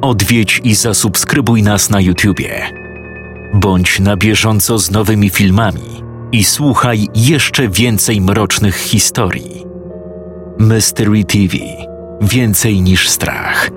odwiedź 0.00 0.60
i 0.64 0.74
zasubskrybuj 0.74 1.62
nas 1.62 1.90
na 1.90 2.00
YouTubie. 2.00 2.70
Bądź 3.54 4.00
na 4.00 4.16
bieżąco 4.16 4.78
z 4.78 4.90
nowymi 4.90 5.30
filmami 5.30 6.02
i 6.32 6.44
słuchaj 6.44 7.08
jeszcze 7.14 7.68
więcej 7.68 8.20
mrocznych 8.20 8.76
historii. 8.76 9.64
Mystery 10.58 11.24
TV 11.24 11.56
Więcej 12.20 12.82
niż 12.82 13.08
strach. 13.08 13.70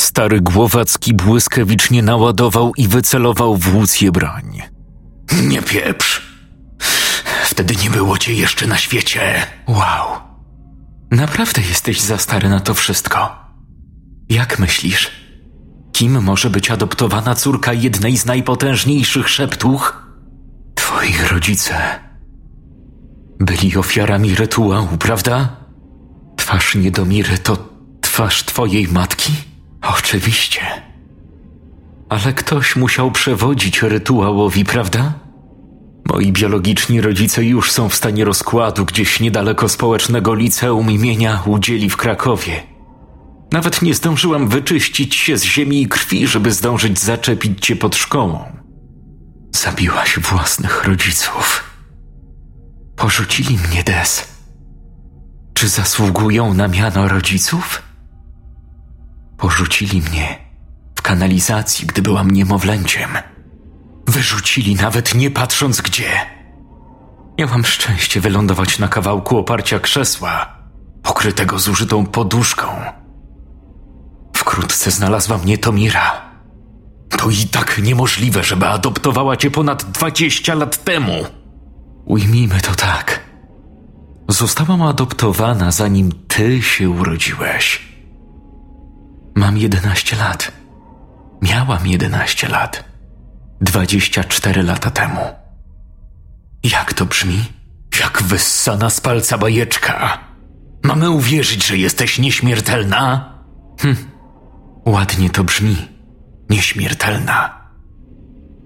Stary 0.00 0.40
Głowacki 0.40 1.14
błyskawicznie 1.14 2.02
naładował 2.02 2.72
i 2.76 2.88
wycelował 2.88 3.56
w 3.56 3.74
Łucję 3.74 4.12
broń. 4.12 4.62
Nie 5.42 5.62
pieprz. 5.62 6.25
Wtedy 7.56 7.76
nie 7.76 7.90
było 7.90 8.18
cię 8.18 8.34
jeszcze 8.34 8.66
na 8.66 8.76
świecie. 8.76 9.46
Wow. 9.68 10.20
Naprawdę 11.10 11.62
jesteś 11.62 12.00
za 12.00 12.18
stary 12.18 12.48
na 12.48 12.60
to 12.60 12.74
wszystko. 12.74 13.36
Jak 14.28 14.58
myślisz? 14.58 15.10
Kim 15.92 16.22
może 16.22 16.50
być 16.50 16.70
adoptowana 16.70 17.34
córka 17.34 17.72
jednej 17.72 18.16
z 18.16 18.26
najpotężniejszych 18.26 19.28
szeptuch? 19.28 20.06
Twoi 20.74 21.14
rodzice 21.30 21.74
byli 23.40 23.76
ofiarami 23.76 24.34
rytuału, 24.34 24.98
prawda? 24.98 25.56
Twarz 26.36 26.74
Niedomiry 26.74 27.38
to 27.38 27.68
twarz 28.00 28.44
twojej 28.44 28.88
matki? 28.88 29.32
Oczywiście. 29.82 30.60
Ale 32.08 32.32
ktoś 32.32 32.76
musiał 32.76 33.10
przewodzić 33.10 33.82
rytuałowi, 33.82 34.64
prawda? 34.64 35.25
Moi 36.08 36.32
biologiczni 36.32 37.00
rodzice 37.00 37.44
już 37.44 37.72
są 37.72 37.88
w 37.88 37.94
stanie 37.94 38.24
rozkładu 38.24 38.84
gdzieś 38.84 39.20
niedaleko 39.20 39.68
społecznego 39.68 40.34
liceum 40.34 40.90
imienia 40.90 41.42
Udzieli 41.46 41.90
w 41.90 41.96
Krakowie. 41.96 42.62
Nawet 43.52 43.82
nie 43.82 43.94
zdążyłam 43.94 44.48
wyczyścić 44.48 45.14
się 45.14 45.38
z 45.38 45.44
ziemi 45.44 45.82
i 45.82 45.88
krwi, 45.88 46.26
żeby 46.26 46.52
zdążyć 46.52 46.98
zaczepić 46.98 47.66
cię 47.66 47.76
pod 47.76 47.96
szkołą. 47.96 48.44
Zabiłaś 49.52 50.18
własnych 50.18 50.84
rodziców. 50.84 51.64
Porzucili 52.96 53.58
mnie, 53.58 53.84
Des. 53.84 54.28
Czy 55.54 55.68
zasługują 55.68 56.54
na 56.54 56.68
miano 56.68 57.08
rodziców? 57.08 57.82
Porzucili 59.38 60.02
mnie 60.02 60.38
w 60.94 61.02
kanalizacji, 61.02 61.86
gdy 61.86 62.02
byłam 62.02 62.30
niemowlęciem. 62.30 63.10
Wyrzucili 64.08 64.74
nawet 64.74 65.14
nie 65.14 65.30
patrząc 65.30 65.80
gdzie. 65.80 66.10
Miałam 67.38 67.64
szczęście 67.64 68.20
wylądować 68.20 68.78
na 68.78 68.88
kawałku 68.88 69.38
oparcia 69.38 69.80
krzesła, 69.80 70.56
pokrytego 71.02 71.58
zużytą 71.58 72.06
poduszką. 72.06 72.66
Wkrótce 74.36 74.90
znalazła 74.90 75.38
mnie 75.38 75.58
Tomira. 75.58 76.26
To 77.10 77.30
i 77.30 77.46
tak 77.46 77.78
niemożliwe, 77.82 78.44
żeby 78.44 78.66
adoptowała 78.66 79.36
cię 79.36 79.50
ponad 79.50 79.84
dwadzieścia 79.84 80.54
lat 80.54 80.84
temu. 80.84 81.24
Ujmijmy 82.04 82.60
to 82.60 82.74
tak. 82.74 83.20
Zostałam 84.28 84.82
adoptowana, 84.82 85.70
zanim 85.70 86.12
ty 86.28 86.62
się 86.62 86.90
urodziłeś. 86.90 87.88
Mam 89.34 89.58
jedenaście 89.58 90.16
lat. 90.16 90.52
Miałam 91.42 91.86
jedenaście 91.86 92.48
lat. 92.48 92.84
Dwadzieścia 93.60 94.24
cztery 94.24 94.62
lata 94.62 94.90
temu. 94.90 95.20
Jak 96.62 96.94
to 96.94 97.06
brzmi? 97.06 97.44
Jak 98.00 98.22
wyssana 98.22 98.90
z 98.90 99.00
palca 99.00 99.38
bajeczka. 99.38 100.18
Mamy 100.82 101.10
uwierzyć, 101.10 101.66
że 101.66 101.76
jesteś 101.76 102.18
nieśmiertelna? 102.18 103.32
Hm, 103.80 103.96
ładnie 104.86 105.30
to 105.30 105.44
brzmi. 105.44 105.76
Nieśmiertelna. 106.50 107.66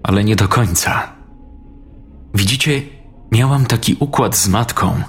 Ale 0.03 0.23
nie 0.23 0.35
do 0.35 0.47
końca. 0.47 1.15
Widzicie, 2.33 2.81
miałam 3.31 3.65
taki 3.65 3.95
układ 3.99 4.37
z 4.37 4.47
matką, 4.47 5.01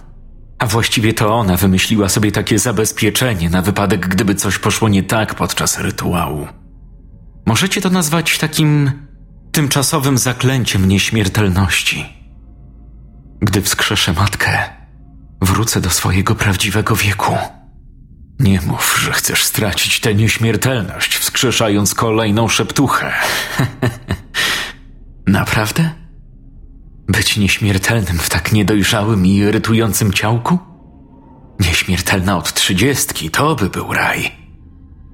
a 0.59 0.67
właściwie 0.67 1.15
to 1.15 1.35
ona 1.35 1.57
wymyśliła 1.57 2.09
sobie 2.09 2.33
takie 2.33 2.59
zabezpieczenie 2.59 3.51
na 3.51 3.63
wypadek, 3.63 4.09
gdyby 4.09 4.35
coś 4.35 4.59
poszło 4.59 4.89
nie 4.89 5.03
tak 5.03 5.35
podczas 5.35 5.79
rytuału. 5.79 6.47
Możecie 7.47 7.81
to 7.81 7.91
nazwać 7.91 8.39
takim 8.39 8.93
tymczasowym 9.53 10.19
zaklęciem 10.19 10.89
nieśmiertelności. 10.89 12.07
Gdy 13.41 13.63
wskrzeszę 13.63 14.13
matkę, 14.13 14.59
wrócę 15.41 15.81
do 15.81 15.91
swojego 15.91 16.35
prawdziwego 16.35 16.97
wieku. 16.97 17.37
Nie 18.39 18.61
mów, 18.61 18.99
że 19.03 19.13
chcesz 19.13 19.45
stracić 19.45 20.01
tę 20.01 20.15
nieśmiertelność, 20.15 21.17
wskrzeszając 21.17 21.95
kolejną 21.95 22.49
szeptuchę. 22.49 23.13
Naprawdę? 25.27 25.91
Być 27.09 27.37
nieśmiertelnym 27.37 28.19
w 28.19 28.29
tak 28.29 28.53
niedojrzałym 28.53 29.27
i 29.27 29.37
irytującym 29.37 30.13
ciałku? 30.13 30.59
Nieśmiertelna 31.61 32.39
od 32.39 32.55
trzydziestki 32.55 33.31
to 33.31 33.55
by 33.55 33.71
był 33.71 33.93
raj. 33.93 34.33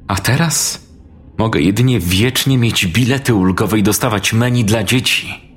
A 0.09 0.17
teraz 0.17 0.88
mogę 1.39 1.61
jedynie 1.61 2.01
wiecznie 2.01 2.59
mieć 2.59 2.87
bilety 2.87 3.35
ulgowe 3.35 3.79
i 3.79 3.83
dostawać 3.83 4.33
menu 4.33 4.65
dla 4.65 4.85
dzieci. 4.85 5.49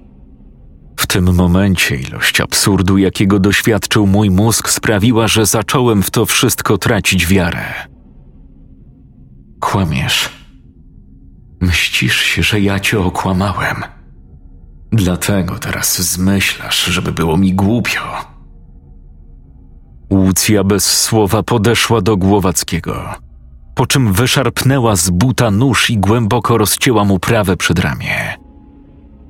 W 1.00 1.08
tym 1.08 1.36
momencie 1.36 1.96
ilość 1.96 2.42
absurdu, 2.42 2.98
jakiego 2.98 3.40
doświadczył 3.40 4.08
mój 4.08 4.30
mózg, 4.30 4.70
sprawiła, 4.70 5.28
że 5.28 5.46
zacząłem 5.46 6.04
w 6.04 6.12
to 6.12 6.26
wszystko 6.26 6.78
tracić 6.78 7.28
wiarę. 7.28 7.66
Kłamiesz. 9.60 10.30
Myślisz 11.62 12.22
się, 12.22 12.44
że 12.44 12.60
ja 12.60 12.80
cię 12.80 13.00
okłamałem. 13.00 13.84
Dlatego 14.92 15.60
teraz 15.60 16.02
zmyślasz, 16.02 16.86
żeby 16.86 17.12
było 17.12 17.38
mi 17.38 17.54
głupio. 17.54 18.02
Łucja 20.12 20.64
bez 20.64 21.02
słowa 21.02 21.44
podeszła 21.44 22.02
do 22.02 22.18
Głowackiego, 22.18 23.16
po 23.76 23.88
czym 23.88 24.14
wyszarpnęła 24.14 24.96
z 24.96 25.10
buta 25.10 25.52
nóż 25.52 25.90
i 25.90 25.98
głęboko 25.98 26.58
rozcięła 26.58 27.04
mu 27.04 27.20
prawe 27.20 27.58
przedramię. 27.58 28.38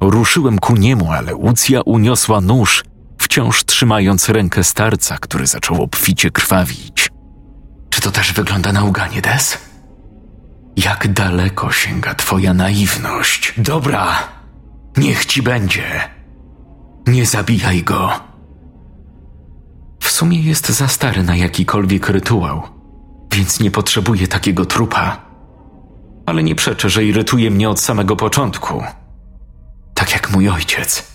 Ruszyłem 0.01 0.59
ku 0.59 0.75
niemu, 0.75 1.11
ale 1.11 1.35
Łucja 1.35 1.81
uniosła 1.81 2.41
nóż, 2.41 2.83
wciąż 3.17 3.63
trzymając 3.65 4.29
rękę 4.29 4.63
starca, 4.63 5.17
który 5.17 5.47
zaczął 5.47 5.83
obficie 5.83 6.31
krwawić. 6.31 7.09
Czy 7.89 8.01
to 8.01 8.11
też 8.11 8.33
wygląda 8.33 8.71
na 8.71 8.83
uganie, 8.83 9.21
Des? 9.21 9.57
Jak 10.77 11.13
daleko 11.13 11.71
sięga 11.71 12.15
twoja 12.15 12.53
naiwność? 12.53 13.53
Dobra, 13.57 14.17
niech 14.97 15.25
ci 15.25 15.41
będzie. 15.41 15.83
Nie 17.07 17.25
zabijaj 17.25 17.83
go. 17.83 18.11
W 19.99 20.11
sumie 20.11 20.41
jest 20.41 20.69
za 20.69 20.87
stary 20.87 21.23
na 21.23 21.35
jakikolwiek 21.35 22.09
rytuał, 22.09 22.63
więc 23.31 23.59
nie 23.59 23.71
potrzebuje 23.71 24.27
takiego 24.27 24.65
trupa. 24.65 25.25
Ale 26.25 26.43
nie 26.43 26.55
przeczę, 26.55 26.89
że 26.89 27.05
irytuje 27.05 27.51
mnie 27.51 27.69
od 27.69 27.79
samego 27.79 28.15
początku. 28.15 28.83
Tak 29.93 30.13
jak 30.13 30.31
mój 30.31 30.49
ojciec. 30.49 31.11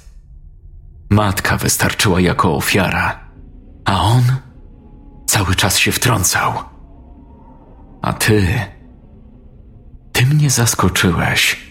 Matka 1.10 1.56
wystarczyła 1.56 2.20
jako 2.20 2.54
ofiara, 2.54 3.20
a 3.84 4.02
on 4.02 4.22
cały 5.26 5.54
czas 5.54 5.78
się 5.78 5.92
wtrącał. 5.92 6.52
A 8.02 8.12
ty. 8.12 8.60
Ty 10.12 10.26
mnie 10.26 10.50
zaskoczyłeś. 10.50 11.66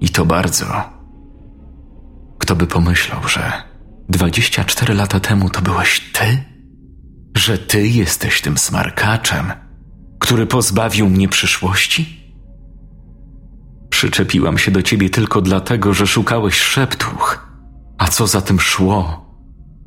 I 0.00 0.08
to 0.08 0.26
bardzo. 0.26 0.66
Kto 2.38 2.56
by 2.56 2.66
pomyślał, 2.66 3.28
że 3.28 3.52
24 4.08 4.94
lata 4.94 5.20
temu 5.20 5.50
to 5.50 5.62
byłeś 5.62 6.12
ty? 6.12 6.44
Że 7.36 7.58
ty 7.58 7.88
jesteś 7.88 8.40
tym 8.40 8.58
smarkaczem, 8.58 9.52
który 10.24 10.46
pozbawił 10.46 11.08
mnie 11.08 11.28
przyszłości? 11.28 12.32
Przyczepiłam 13.90 14.58
się 14.58 14.70
do 14.70 14.82
ciebie 14.82 15.10
tylko 15.10 15.40
dlatego, 15.40 15.94
że 15.94 16.06
szukałeś 16.06 16.54
szeptuch. 16.54 17.48
A 17.98 18.08
co 18.08 18.26
za 18.26 18.40
tym 18.40 18.60
szło? 18.60 19.26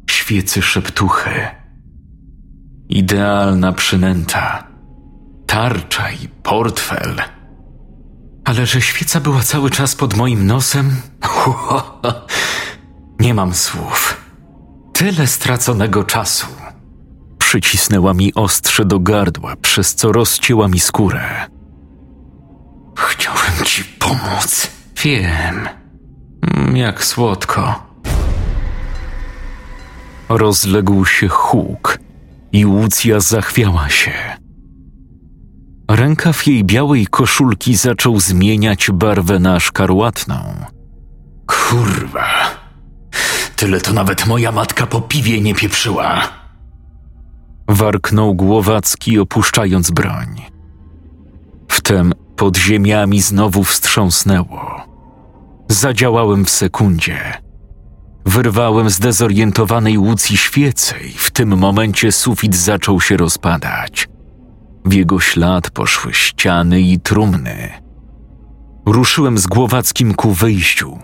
Świecy 0.10 0.62
szeptuchy. 0.62 1.48
Idealna 2.90 3.72
przynęta. 3.74 4.68
Tarcza 5.48 6.12
i 6.12 6.28
portfel. 6.44 7.22
Ale 8.46 8.66
że 8.66 8.82
świeca 8.82 9.20
była 9.20 9.42
cały 9.42 9.70
czas 9.70 9.96
pod 9.96 10.18
moim 10.18 10.48
nosem? 10.48 10.96
Nie 13.20 13.34
mam 13.34 13.54
słów. 13.54 14.22
Tyle 14.94 15.28
straconego 15.28 16.04
czasu. 16.04 16.48
Przycisnęła 17.48 18.14
mi 18.14 18.34
ostrze 18.34 18.86
do 18.86 19.00
gardła, 19.00 19.56
przez 19.56 19.96
co 19.96 20.12
rozcięła 20.12 20.68
mi 20.68 20.80
skórę. 20.80 21.46
Chciałem 22.98 23.66
ci 23.66 23.84
pomóc. 23.84 24.72
Wiem. 25.04 25.68
Mm, 26.42 26.78
Jak 26.78 27.04
słodko. 27.06 27.84
Rozległ 30.30 31.06
się 31.06 31.28
huk 31.28 32.00
i 32.52 32.66
Łucja 32.66 33.20
zachwiała 33.20 33.90
się. 33.90 34.12
Rękaw 35.92 36.48
jej 36.48 36.64
białej 36.64 37.08
koszulki 37.08 37.76
zaczął 37.76 38.20
zmieniać 38.20 38.90
barwę 38.94 39.40
na 39.40 39.60
szkarłatną. 39.60 40.66
Kurwa. 41.46 42.30
Tyle 43.56 43.82
to 43.82 43.94
nawet 43.94 44.26
moja 44.28 44.52
matka 44.52 44.88
po 44.88 45.02
piwie 45.02 45.42
nie 45.42 45.56
pieprzyła. 45.56 46.47
Warknął 47.68 48.36
Głowacki, 48.36 49.20
opuszczając 49.20 49.92
broń. 49.92 50.42
Wtem 51.68 52.14
pod 52.36 52.58
ziemiami 52.58 53.22
znowu 53.22 53.64
wstrząsnęło. 53.64 54.82
Zadziałałem 55.70 56.46
w 56.46 56.50
sekundzie. 56.50 57.20
Wyrwałem 58.26 58.90
z 58.90 59.00
dezorientowanej 59.00 59.98
Łucji 59.98 60.38
świecę 60.38 60.96
i 61.00 61.12
w 61.12 61.32
tym 61.32 61.58
momencie 61.58 62.12
sufit 62.12 62.56
zaczął 62.56 63.02
się 63.02 63.18
rozpadać. 63.18 64.10
W 64.86 64.94
jego 64.94 65.20
ślad 65.20 65.70
poszły 65.70 66.14
ściany 66.14 66.82
i 66.82 67.00
trumny. 67.00 67.70
Ruszyłem 68.86 69.38
z 69.38 69.48
Głowackim 69.48 70.14
ku 70.14 70.32
wyjściu. 70.32 71.00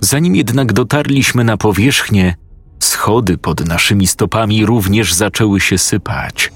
Zanim 0.00 0.36
jednak 0.36 0.72
dotarliśmy 0.72 1.44
na 1.44 1.56
powierzchnię, 1.56 2.34
schody 2.80 3.38
pod 3.38 3.66
naszymi 3.66 4.06
stopami 4.06 4.66
również 4.66 5.14
zaczęły 5.14 5.60
się 5.60 5.78
sypać. 5.78 6.52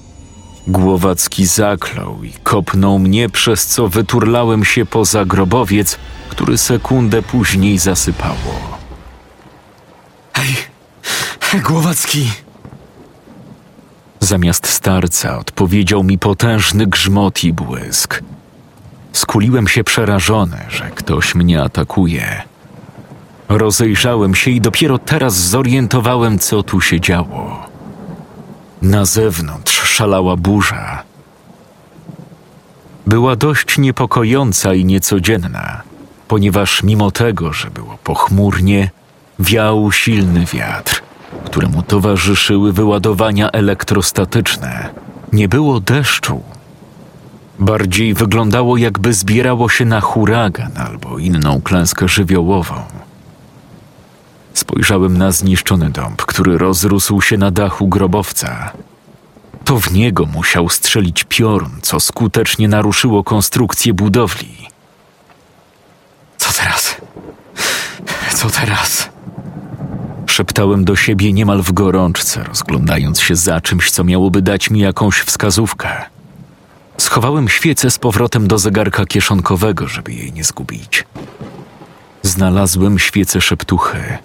Głowacki 0.67 1.45
zaklął 1.45 2.23
i 2.23 2.33
kopnął 2.43 2.99
mnie, 2.99 3.29
przez 3.29 3.67
co 3.67 3.87
wyturlałem 3.87 4.65
się 4.65 4.85
poza 4.85 5.25
grobowiec, 5.25 5.97
który 6.29 6.57
sekundę 6.57 7.21
później 7.21 7.77
zasypało. 7.77 8.77
Hej, 10.33 10.55
Głowacki. 11.61 12.31
Zamiast 14.19 14.67
starca 14.67 15.39
odpowiedział 15.39 16.03
mi 16.03 16.17
potężny 16.17 16.87
grzmot 16.87 17.43
i 17.43 17.53
błysk. 17.53 18.23
Skuliłem 19.13 19.67
się 19.67 19.83
przerażony, 19.83 20.57
że 20.69 20.91
ktoś 20.95 21.35
mnie 21.35 21.61
atakuje. 21.63 22.50
Rozejrzałem 23.57 24.35
się 24.35 24.51
i 24.51 24.61
dopiero 24.61 24.97
teraz 24.97 25.33
zorientowałem, 25.33 26.39
co 26.39 26.63
tu 26.63 26.81
się 26.81 26.99
działo. 26.99 27.67
Na 28.81 29.05
zewnątrz 29.05 29.81
szalała 29.81 30.35
burza. 30.35 31.03
Była 33.07 33.35
dość 33.35 33.77
niepokojąca 33.77 34.73
i 34.73 34.85
niecodzienna, 34.85 35.81
ponieważ 36.27 36.83
mimo 36.83 37.11
tego, 37.11 37.53
że 37.53 37.71
było 37.71 37.97
pochmurnie, 38.03 38.89
wiał 39.39 39.91
silny 39.91 40.45
wiatr, 40.45 41.01
któremu 41.45 41.83
towarzyszyły 41.83 42.73
wyładowania 42.73 43.51
elektrostatyczne. 43.51 44.89
Nie 45.33 45.47
było 45.47 45.79
deszczu. 45.79 46.43
Bardziej 47.59 48.13
wyglądało, 48.13 48.77
jakby 48.77 49.13
zbierało 49.13 49.69
się 49.69 49.85
na 49.85 50.01
huragan 50.01 50.71
albo 50.77 51.17
inną 51.17 51.61
klęskę 51.61 52.07
żywiołową. 52.07 52.75
Spojrzałem 54.53 55.17
na 55.17 55.31
zniszczony 55.31 55.89
dąb, 55.89 56.25
który 56.25 56.57
rozrósł 56.57 57.21
się 57.21 57.37
na 57.37 57.51
dachu 57.51 57.87
grobowca. 57.87 58.71
To 59.65 59.79
w 59.79 59.93
niego 59.93 60.25
musiał 60.25 60.69
strzelić 60.69 61.23
piorun, 61.23 61.79
co 61.81 61.99
skutecznie 61.99 62.67
naruszyło 62.67 63.23
konstrukcję 63.23 63.93
budowli. 63.93 64.67
Co 66.37 66.53
teraz? 66.53 66.95
Co 68.35 68.49
teraz? 68.49 69.09
Szeptałem 70.27 70.85
do 70.85 70.95
siebie 70.95 71.33
niemal 71.33 71.61
w 71.61 71.71
gorączce, 71.71 72.43
rozglądając 72.43 73.21
się 73.21 73.35
za 73.35 73.61
czymś, 73.61 73.91
co 73.91 74.03
miałoby 74.03 74.41
dać 74.41 74.69
mi 74.69 74.79
jakąś 74.79 75.19
wskazówkę. 75.19 75.89
Schowałem 76.97 77.49
świecę 77.49 77.91
z 77.91 77.97
powrotem 77.97 78.47
do 78.47 78.57
zegarka 78.57 79.05
kieszonkowego, 79.05 79.87
żeby 79.87 80.13
jej 80.13 80.33
nie 80.33 80.43
zgubić. 80.43 81.05
Znalazłem 82.23 82.99
świecę 82.99 83.41
szeptuchy. 83.41 84.17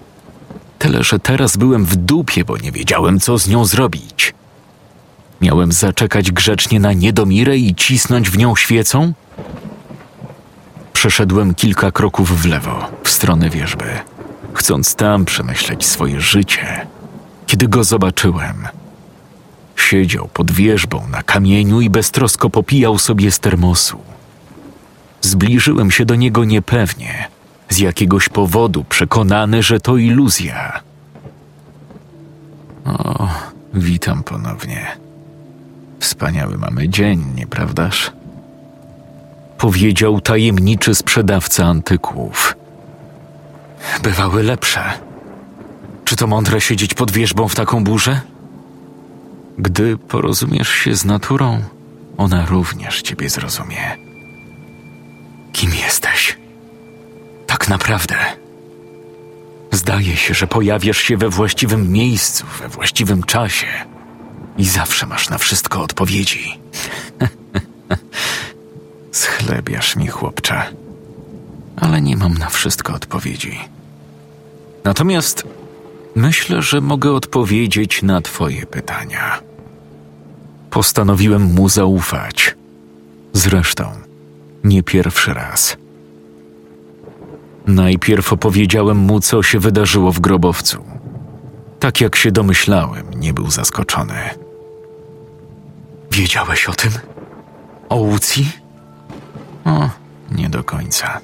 Tyle, 0.78 1.05
że 1.05 1.19
teraz 1.19 1.56
byłem 1.56 1.84
w 1.84 1.96
dupie, 1.96 2.44
bo 2.44 2.56
nie 2.56 2.73
wiedziałem, 2.73 3.20
co 3.20 3.38
z 3.38 3.49
nią 3.49 3.64
zrobić. 3.64 4.34
Miałem 5.40 5.73
zaczekać 5.73 6.32
grzecznie 6.32 6.81
na 6.81 6.93
niedomirę 6.93 7.56
i 7.56 7.75
cisnąć 7.75 8.31
w 8.31 8.38
nią 8.38 8.56
świecą? 8.56 9.12
Przeszedłem 10.93 11.55
kilka 11.55 11.90
kroków 11.90 12.43
w 12.43 12.46
lewo, 12.46 12.90
w 13.05 13.11
stronę 13.11 13.50
wierzby, 13.50 13.84
chcąc 14.55 14.94
tam 14.94 15.25
przemyśleć 15.25 15.87
swoje 15.87 16.20
życie. 16.20 16.87
Kiedy 17.46 17.69
go 17.69 17.84
zobaczyłem, 17.84 18.69
siedział 19.76 20.28
pod 20.28 20.50
wierzbą 20.50 21.08
na 21.08 21.23
kamieniu 21.23 21.81
i 21.81 21.90
beztrosko 21.90 22.50
popijał 22.50 22.99
sobie 22.99 23.31
z 23.31 23.40
termosu. 23.40 23.99
Zbliżyłem 25.20 25.90
się 25.90 26.05
do 26.05 26.14
niego 26.14 26.44
niepewnie, 26.44 27.28
z 27.68 27.78
jakiegoś 27.78 28.28
powodu 28.28 28.84
przekonany, 28.84 29.62
że 29.62 29.80
to 29.80 29.96
iluzja. 29.96 30.80
O, 32.84 33.28
witam 33.74 34.22
ponownie. 34.22 34.86
Wspaniały 36.00 36.58
mamy 36.58 36.88
dzień, 36.88 37.24
nieprawdaż? 37.36 38.12
Powiedział 39.58 40.20
tajemniczy 40.20 40.94
sprzedawca 40.94 41.64
antyków. 41.64 42.56
Bywały 44.02 44.42
lepsze. 44.42 44.82
Czy 46.04 46.16
to 46.16 46.26
mądre 46.26 46.60
siedzieć 46.60 46.94
pod 46.94 47.10
wierzbą 47.10 47.48
w 47.48 47.54
taką 47.54 47.84
burzę? 47.84 48.20
Gdy 49.58 49.98
porozumiesz 49.98 50.68
się 50.68 50.94
z 50.94 51.04
naturą, 51.04 51.62
ona 52.16 52.46
również 52.46 53.02
ciebie 53.02 53.28
zrozumie. 53.28 53.96
Kim 55.52 55.70
jesteś? 55.74 56.38
Tak 57.46 57.69
naprawdę. 57.69 58.14
Zdaje 59.72 60.16
się, 60.16 60.34
że 60.34 60.46
pojawiasz 60.46 60.98
się 60.98 61.16
we 61.16 61.28
właściwym 61.28 61.93
miejscu, 61.93 62.46
we 62.60 62.69
właściwym 62.69 63.22
czasie 63.22 63.66
i 64.58 64.64
zawsze 64.64 65.06
masz 65.06 65.31
na 65.31 65.38
wszystko 65.38 65.82
odpowiedzi. 65.82 66.58
Schlebiasz 69.12 69.96
mi, 69.96 70.06
chłopcze, 70.06 70.62
ale 71.76 72.02
nie 72.02 72.16
mam 72.16 72.34
na 72.34 72.48
wszystko 72.48 72.94
odpowiedzi. 72.94 73.58
Natomiast 74.84 75.44
myślę, 76.14 76.62
że 76.62 76.81
mogę 76.81 77.12
odpowiedzieć 77.12 78.02
na 78.02 78.20
Twoje 78.20 78.66
pytania. 78.66 79.40
Postanowiłem 80.70 81.42
mu 81.42 81.68
zaufać. 81.68 82.54
Zresztą, 83.32 83.90
nie 84.64 84.82
pierwszy 84.82 85.35
raz. 85.35 85.76
Najpierw 87.66 88.32
opowiedziałem 88.32 88.96
mu, 88.96 89.20
co 89.20 89.42
się 89.42 89.58
wydarzyło 89.58 90.12
w 90.12 90.20
grobowcu. 90.20 90.85
Tak 91.80 92.00
jak 92.00 92.16
się 92.16 92.32
domyślałem, 92.32 93.06
nie 93.16 93.32
był 93.35 93.50
zaskoczony. 93.50 94.14
Wiedziałeś 96.11 96.68
o 96.68 96.73
tym? 96.73 96.90
O 97.88 97.96
Łucji? 97.96 98.52
O, 99.64 99.90
nie 100.30 100.49
do 100.49 100.64
końca. 100.64 101.20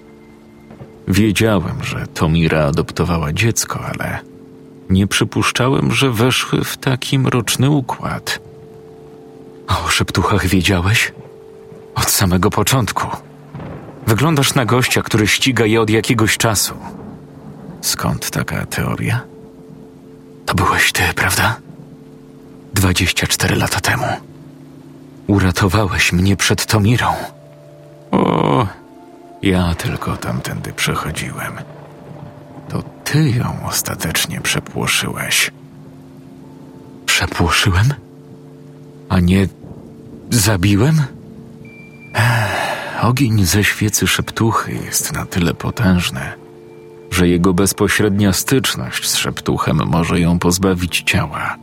Wiedziałem, 1.09 1.85
że 1.85 2.07
Tomira 2.07 2.65
adoptowała 2.65 3.33
dziecko, 3.33 3.81
ale 3.85 4.19
nie 4.91 5.07
przypuszczałem, 5.07 5.93
że 5.93 6.11
weszły 6.11 6.65
w 6.65 6.77
taki 6.77 7.19
mroczny 7.19 7.71
układ. 7.71 8.41
O 9.69 9.89
szeptuchach 9.89 10.47
wiedziałeś? 10.47 11.13
Od 11.95 12.11
samego 12.11 12.51
początku. 12.51 13.07
Wyglądasz 14.07 14.55
na 14.55 14.65
gościa, 14.65 15.03
który 15.03 15.27
ściga 15.27 15.67
je 15.67 15.81
od 15.81 15.91
jakiegoś 15.91 16.37
czasu. 16.37 16.75
Skąd 17.81 18.31
taka 18.31 18.67
teoria? 18.67 19.21
To 20.47 20.55
byłeś 20.55 20.93
ty, 20.93 21.03
prawda? 21.17 21.57
24 22.75 23.57
lata 23.57 23.81
temu. 23.81 24.07
Uratowałeś 25.27 26.13
mnie 26.13 26.37
przed 26.37 26.67
Tomirą. 26.67 27.13
O, 28.11 28.67
ja 29.43 29.75
tylko 29.75 30.17
tamtędy 30.17 30.73
przechodziłem. 30.73 31.53
To 32.69 32.83
ty 33.05 33.31
ją 33.31 33.67
ostatecznie 33.69 34.41
przepłoszyłeś. 34.41 35.51
Przepłoszyłem? 37.07 37.95
A 39.09 39.21
nie 39.21 39.49
zabiłem? 40.31 41.03
Ech, 42.15 42.52
ogień 43.03 43.45
ze 43.45 43.65
świecy 43.65 44.07
szeptuchy 44.07 44.73
jest 44.73 45.13
na 45.13 45.27
tyle 45.27 45.55
potężny, 45.55 46.21
że 47.11 47.29
jego 47.29 47.55
bezpośrednia 47.55 48.33
styczność 48.33 49.11
z 49.11 49.17
szeptuchem 49.17 49.81
może 49.87 50.21
ją 50.21 50.39
pozbawić 50.39 51.03
ciała. 51.07 51.57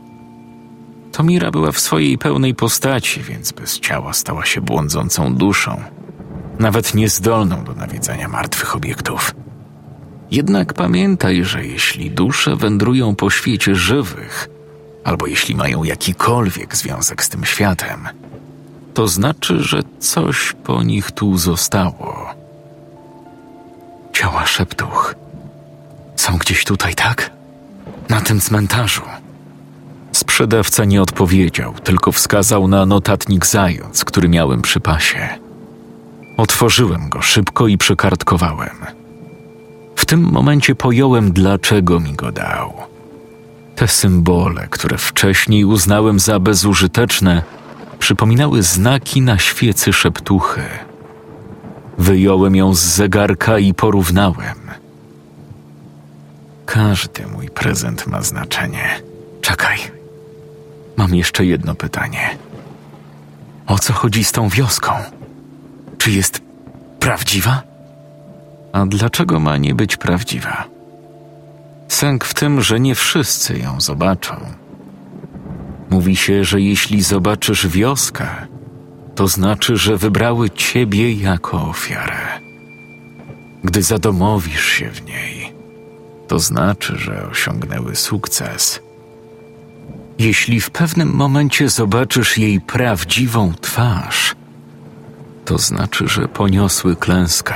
Tomira 1.12 1.50
była 1.50 1.72
w 1.72 1.80
swojej 1.80 2.18
pełnej 2.18 2.54
postaci, 2.54 3.22
więc 3.22 3.52
bez 3.52 3.80
ciała 3.80 4.12
stała 4.12 4.46
się 4.46 4.60
błądzącą 4.60 5.34
duszą, 5.34 5.82
nawet 6.58 6.94
niezdolną 6.94 7.64
do 7.64 7.74
nawiedzania 7.74 8.28
martwych 8.28 8.76
obiektów. 8.76 9.34
Jednak 10.30 10.74
pamiętaj, 10.74 11.44
że 11.44 11.66
jeśli 11.66 12.10
dusze 12.10 12.56
wędrują 12.56 13.14
po 13.14 13.30
świecie 13.30 13.74
żywych, 13.74 14.48
albo 15.04 15.26
jeśli 15.26 15.54
mają 15.54 15.84
jakikolwiek 15.84 16.76
związek 16.76 17.24
z 17.24 17.28
tym 17.28 17.44
światem, 17.44 18.08
to 18.94 19.08
znaczy, 19.08 19.60
że 19.60 19.82
coś 19.98 20.54
po 20.64 20.82
nich 20.82 21.10
tu 21.10 21.38
zostało. 21.38 22.26
Ciała 24.12 24.46
szeptuch 24.46 25.14
są 26.16 26.38
gdzieś 26.38 26.64
tutaj, 26.64 26.94
tak? 26.94 27.30
Na 28.08 28.20
tym 28.20 28.40
cmentarzu. 28.40 29.02
Sprzedawca 30.12 30.84
nie 30.84 31.02
odpowiedział, 31.02 31.74
tylko 31.74 32.12
wskazał 32.12 32.68
na 32.68 32.86
notatnik 32.86 33.46
zając, 33.46 34.04
który 34.04 34.28
miałem 34.28 34.62
przy 34.62 34.80
pasie. 34.80 35.28
Otworzyłem 36.36 37.08
go 37.08 37.22
szybko 37.22 37.68
i 37.68 37.78
przekartkowałem. 37.78 38.86
W 39.96 40.06
tym 40.06 40.20
momencie 40.20 40.74
pojąłem, 40.74 41.32
dlaczego 41.32 42.00
mi 42.00 42.12
go 42.12 42.32
dał. 42.32 42.72
Te 43.76 43.88
symbole, 43.88 44.68
które 44.70 44.98
wcześniej 44.98 45.64
uznałem 45.64 46.20
za 46.20 46.38
bezużyteczne, 46.40 47.42
przypominały 48.00 48.62
znaki 48.62 49.22
na 49.22 49.38
świecy 49.38 49.92
szeptuchy. 49.92 50.62
Wyjąłem 51.98 52.56
ją 52.56 52.74
z 52.74 52.80
zegarka 52.80 53.58
i 53.58 53.74
porównałem. 53.74 54.58
Każdy 56.66 57.26
mój 57.26 57.48
prezent 57.48 58.06
ma 58.06 58.22
znaczenie. 58.22 59.02
Czekaj. 59.40 59.78
Mam 60.96 61.14
jeszcze 61.14 61.44
jedno 61.44 61.74
pytanie. 61.74 62.38
O 63.66 63.78
co 63.78 63.92
chodzi 63.92 64.24
z 64.24 64.32
tą 64.32 64.48
wioską? 64.48 64.92
Czy 65.98 66.10
jest 66.10 66.40
prawdziwa? 67.00 67.62
A 68.72 68.86
dlaczego 68.86 69.40
ma 69.40 69.56
nie 69.56 69.74
być 69.74 69.96
prawdziwa? 69.96 70.64
Sęk 71.88 72.24
w 72.24 72.34
tym, 72.34 72.60
że 72.60 72.80
nie 72.80 72.94
wszyscy 72.94 73.58
ją 73.58 73.80
zobaczą. 73.80 74.36
Mówi 75.90 76.16
się, 76.16 76.44
że 76.44 76.60
jeśli 76.60 77.02
zobaczysz 77.02 77.68
wioskę, 77.68 78.26
to 79.14 79.28
znaczy, 79.28 79.76
że 79.76 79.96
wybrały 79.96 80.50
ciebie 80.50 81.12
jako 81.12 81.68
ofiarę. 81.68 82.40
Gdy 83.64 83.82
zadomowisz 83.82 84.64
się 84.64 84.90
w 84.90 85.06
niej, 85.06 85.52
to 86.28 86.38
znaczy, 86.38 86.98
że 86.98 87.26
osiągnęły 87.30 87.96
sukces. 87.96 88.80
Jeśli 90.18 90.60
w 90.60 90.70
pewnym 90.70 91.14
momencie 91.14 91.68
zobaczysz 91.68 92.38
jej 92.38 92.60
prawdziwą 92.60 93.52
twarz, 93.60 94.34
to 95.44 95.58
znaczy, 95.58 96.08
że 96.08 96.28
poniosły 96.28 96.96
klęskę. 96.96 97.54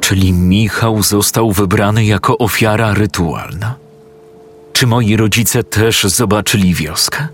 Czyli 0.00 0.32
Michał 0.32 1.02
został 1.02 1.52
wybrany 1.52 2.04
jako 2.04 2.38
ofiara 2.38 2.94
rytualna? 2.94 3.87
Czy 4.78 4.86
moi 4.86 5.16
rodzice 5.16 5.64
też 5.64 6.04
zobaczyli 6.04 6.74
wioskę? 6.74 7.28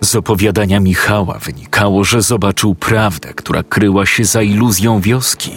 Z 0.00 0.16
opowiadania 0.16 0.80
Michała 0.80 1.38
wynikało, 1.38 2.04
że 2.04 2.22
zobaczył 2.22 2.74
prawdę, 2.74 3.34
która 3.34 3.62
kryła 3.62 4.06
się 4.06 4.24
za 4.24 4.42
iluzją 4.42 5.00
wioski. 5.00 5.52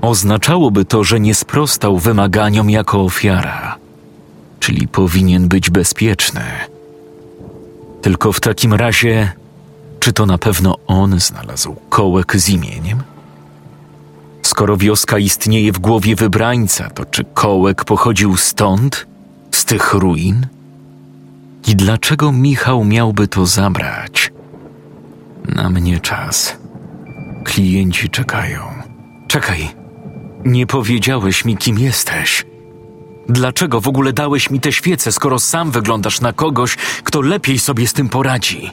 Oznaczałoby 0.00 0.84
to, 0.84 1.04
że 1.04 1.20
nie 1.20 1.34
sprostał 1.34 1.98
wymaganiom 1.98 2.70
jako 2.70 3.04
ofiara, 3.04 3.76
czyli 4.60 4.88
powinien 4.88 5.48
być 5.48 5.70
bezpieczny. 5.70 6.44
Tylko 8.02 8.32
w 8.32 8.40
takim 8.40 8.74
razie, 8.74 9.32
czy 10.00 10.12
to 10.12 10.26
na 10.26 10.38
pewno 10.38 10.76
on 10.86 11.20
znalazł 11.20 11.76
kołek 11.88 12.36
z 12.36 12.48
imieniem? 12.48 13.02
Skoro 14.42 14.76
wioska 14.76 15.18
istnieje 15.18 15.72
w 15.72 15.78
głowie 15.78 16.16
wybrańca, 16.16 16.90
to 16.90 17.04
czy 17.04 17.24
kołek 17.24 17.84
pochodził 17.84 18.36
stąd, 18.36 19.06
z 19.58 19.64
tych 19.64 19.94
ruin? 19.94 20.46
I 21.68 21.76
dlaczego 21.76 22.32
Michał 22.32 22.84
miałby 22.84 23.28
to 23.28 23.46
zabrać? 23.46 24.32
Na 25.54 25.70
mnie 25.70 26.00
czas. 26.00 26.56
Klienci 27.44 28.10
czekają. 28.10 28.60
Czekaj, 29.28 29.68
nie 30.44 30.66
powiedziałeś 30.66 31.44
mi, 31.44 31.56
kim 31.56 31.78
jesteś. 31.78 32.46
Dlaczego 33.28 33.80
w 33.80 33.88
ogóle 33.88 34.12
dałeś 34.12 34.50
mi 34.50 34.60
tę 34.60 34.72
świecę, 34.72 35.12
skoro 35.12 35.38
sam 35.38 35.70
wyglądasz 35.70 36.20
na 36.20 36.32
kogoś, 36.32 36.76
kto 37.04 37.20
lepiej 37.20 37.58
sobie 37.58 37.88
z 37.88 37.92
tym 37.92 38.08
poradzi? 38.08 38.70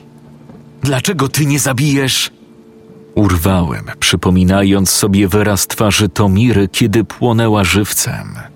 Dlaczego 0.81 1.27
ty 1.27 1.45
nie 1.45 1.59
zabijesz? 1.59 2.31
Urwałem, 3.15 3.85
przypominając 3.99 4.89
sobie 4.89 5.27
wyraz 5.27 5.67
twarzy 5.67 6.09
Tomiry, 6.09 6.67
kiedy 6.71 7.03
płonęła 7.03 7.63
żywcem. 7.63 8.54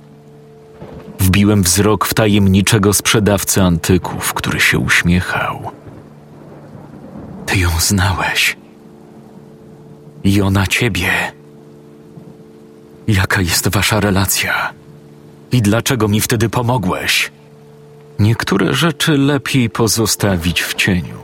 Wbiłem 1.20 1.64
wzrok 1.64 2.06
w 2.06 2.14
tajemniczego 2.14 2.94
sprzedawcę 2.94 3.64
antyków, 3.64 4.34
który 4.34 4.60
się 4.60 4.80
uśmiechał. 4.80 5.72
Ty 7.46 7.58
ją 7.60 7.70
znałeś. 7.80 8.58
I 10.24 10.42
ona 10.42 10.68
ciebie. 10.68 11.12
Jaka 13.08 13.42
jest 13.42 13.68
wasza 13.68 14.00
relacja? 14.00 14.74
I 15.52 15.62
dlaczego 15.62 16.08
mi 16.08 16.22
wtedy 16.22 16.50
pomogłeś? 16.50 17.32
Niektóre 18.20 18.74
rzeczy 18.74 19.18
lepiej 19.18 19.70
pozostawić 19.70 20.62
w 20.62 20.74
cieniu. 20.74 21.20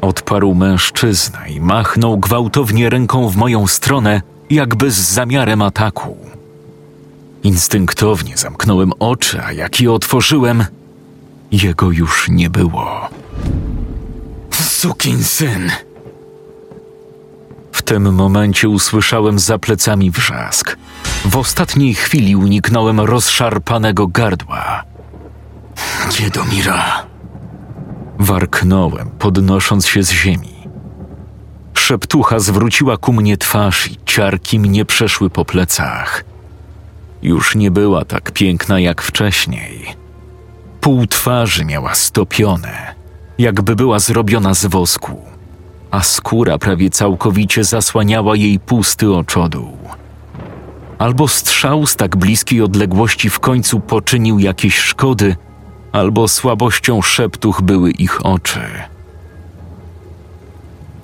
Odparł 0.00 0.54
mężczyzna 0.54 1.46
i 1.46 1.60
machnął 1.60 2.18
gwałtownie 2.18 2.90
ręką 2.90 3.28
w 3.28 3.36
moją 3.36 3.66
stronę, 3.66 4.22
jakby 4.50 4.90
z 4.90 4.94
zamiarem 4.94 5.62
ataku. 5.62 6.16
Instynktownie 7.48 8.36
zamknąłem 8.36 8.92
oczy, 8.98 9.42
a 9.42 9.52
jak 9.52 9.80
je 9.80 9.92
otworzyłem, 9.92 10.64
jego 11.52 11.90
już 11.90 12.28
nie 12.28 12.50
było. 12.50 13.08
Sukin 14.50 15.24
syn! 15.24 15.70
W 17.72 17.82
tym 17.82 18.14
momencie 18.14 18.68
usłyszałem 18.68 19.38
za 19.38 19.58
plecami 19.58 20.10
wrzask. 20.10 20.76
W 21.24 21.36
ostatniej 21.36 21.94
chwili 21.94 22.36
uniknąłem 22.36 23.00
rozszarpanego 23.00 24.06
gardła. 24.06 24.84
Kiedomira! 26.10 27.06
Warknąłem, 28.18 29.10
podnosząc 29.10 29.86
się 29.86 30.02
z 30.02 30.10
ziemi. 30.10 30.54
Szeptucha 31.74 32.38
zwróciła 32.38 32.96
ku 32.96 33.12
mnie 33.12 33.36
twarz 33.36 33.86
i 33.86 33.96
ciarki 34.06 34.60
mnie 34.60 34.84
przeszły 34.84 35.30
po 35.30 35.44
plecach. 35.44 36.27
Już 37.22 37.54
nie 37.54 37.70
była 37.70 38.04
tak 38.04 38.32
piękna 38.32 38.80
jak 38.80 39.02
wcześniej. 39.02 39.86
Pół 40.80 41.06
twarzy 41.06 41.64
miała 41.64 41.94
stopione, 41.94 42.94
jakby 43.38 43.76
była 43.76 43.98
zrobiona 43.98 44.54
z 44.54 44.66
wosku, 44.66 45.22
a 45.90 46.02
skóra 46.02 46.58
prawie 46.58 46.90
całkowicie 46.90 47.64
zasłaniała 47.64 48.36
jej 48.36 48.60
pusty 48.60 49.14
oczodół. 49.14 49.78
Albo 50.98 51.28
strzał 51.28 51.86
z 51.86 51.96
tak 51.96 52.16
bliskiej 52.16 52.62
odległości 52.62 53.30
w 53.30 53.40
końcu 53.40 53.80
poczynił 53.80 54.38
jakieś 54.38 54.78
szkody, 54.78 55.36
albo 55.92 56.28
słabością 56.28 57.02
szeptuch 57.02 57.62
były 57.62 57.90
ich 57.90 58.26
oczy. 58.26 58.60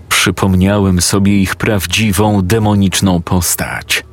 Przypomniałem 0.09 1.01
sobie 1.01 1.39
ich 1.43 1.57
prawdziwą, 1.57 2.43
demoniczną 2.43 3.23
postać. 3.23 4.04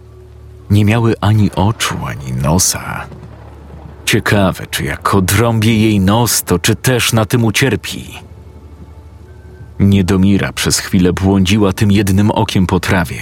Nie 0.72 0.86
miały 0.86 1.16
ani 1.22 1.52
oczu, 1.52 1.96
ani 2.06 2.34
nosa. 2.34 3.06
Ciekawe, 4.06 4.68
czy 4.68 4.84
jak 4.84 5.16
odrąbię 5.16 5.78
jej 5.78 6.00
nos, 6.00 6.44
to 6.44 6.60
czy 6.60 6.76
też 6.76 7.14
na 7.14 7.26
tym 7.26 7.46
ucierpi. 7.46 8.14
Niedomira 9.80 10.54
przez 10.54 10.80
chwilę 10.80 11.14
błądziła 11.14 11.74
tym 11.74 11.92
jednym 11.92 12.32
okiem 12.32 12.68
po 12.68 12.80
trawie, 12.80 13.22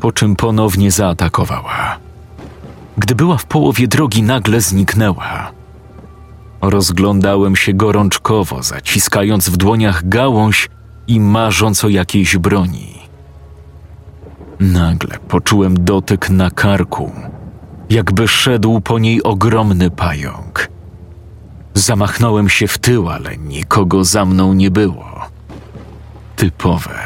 po 0.00 0.12
czym 0.12 0.36
ponownie 0.36 0.90
zaatakowała. 0.90 1.98
Gdy 2.98 3.14
była 3.14 3.36
w 3.36 3.44
połowie 3.44 3.88
drogi, 3.88 4.22
nagle 4.22 4.60
zniknęła. 4.60 5.52
Rozglądałem 6.60 7.56
się 7.56 7.74
gorączkowo, 7.74 8.62
zaciskając 8.62 9.48
w 9.48 9.56
dłoniach 9.56 10.08
gałąź 10.08 10.68
i 11.06 11.20
marząc 11.20 11.84
o 11.84 11.88
jakiejś 11.88 12.36
broni. 12.36 13.01
Nagle 14.62 15.18
poczułem 15.28 15.84
dotyk 15.84 16.30
na 16.30 16.50
karku, 16.50 17.12
jakby 17.90 18.28
szedł 18.28 18.80
po 18.80 18.98
niej 18.98 19.22
ogromny 19.22 19.90
pająk. 19.90 20.68
Zamachnąłem 21.74 22.48
się 22.48 22.68
w 22.68 22.78
tył, 22.78 23.08
ale 23.08 23.36
nikogo 23.36 24.04
za 24.04 24.24
mną 24.24 24.54
nie 24.54 24.70
było. 24.70 25.20
Typowe. 26.36 26.98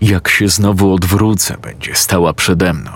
Jak 0.00 0.28
się 0.28 0.48
znowu 0.48 0.94
odwrócę, 0.94 1.56
będzie 1.62 1.94
stała 1.94 2.32
przede 2.32 2.72
mną. 2.72 2.92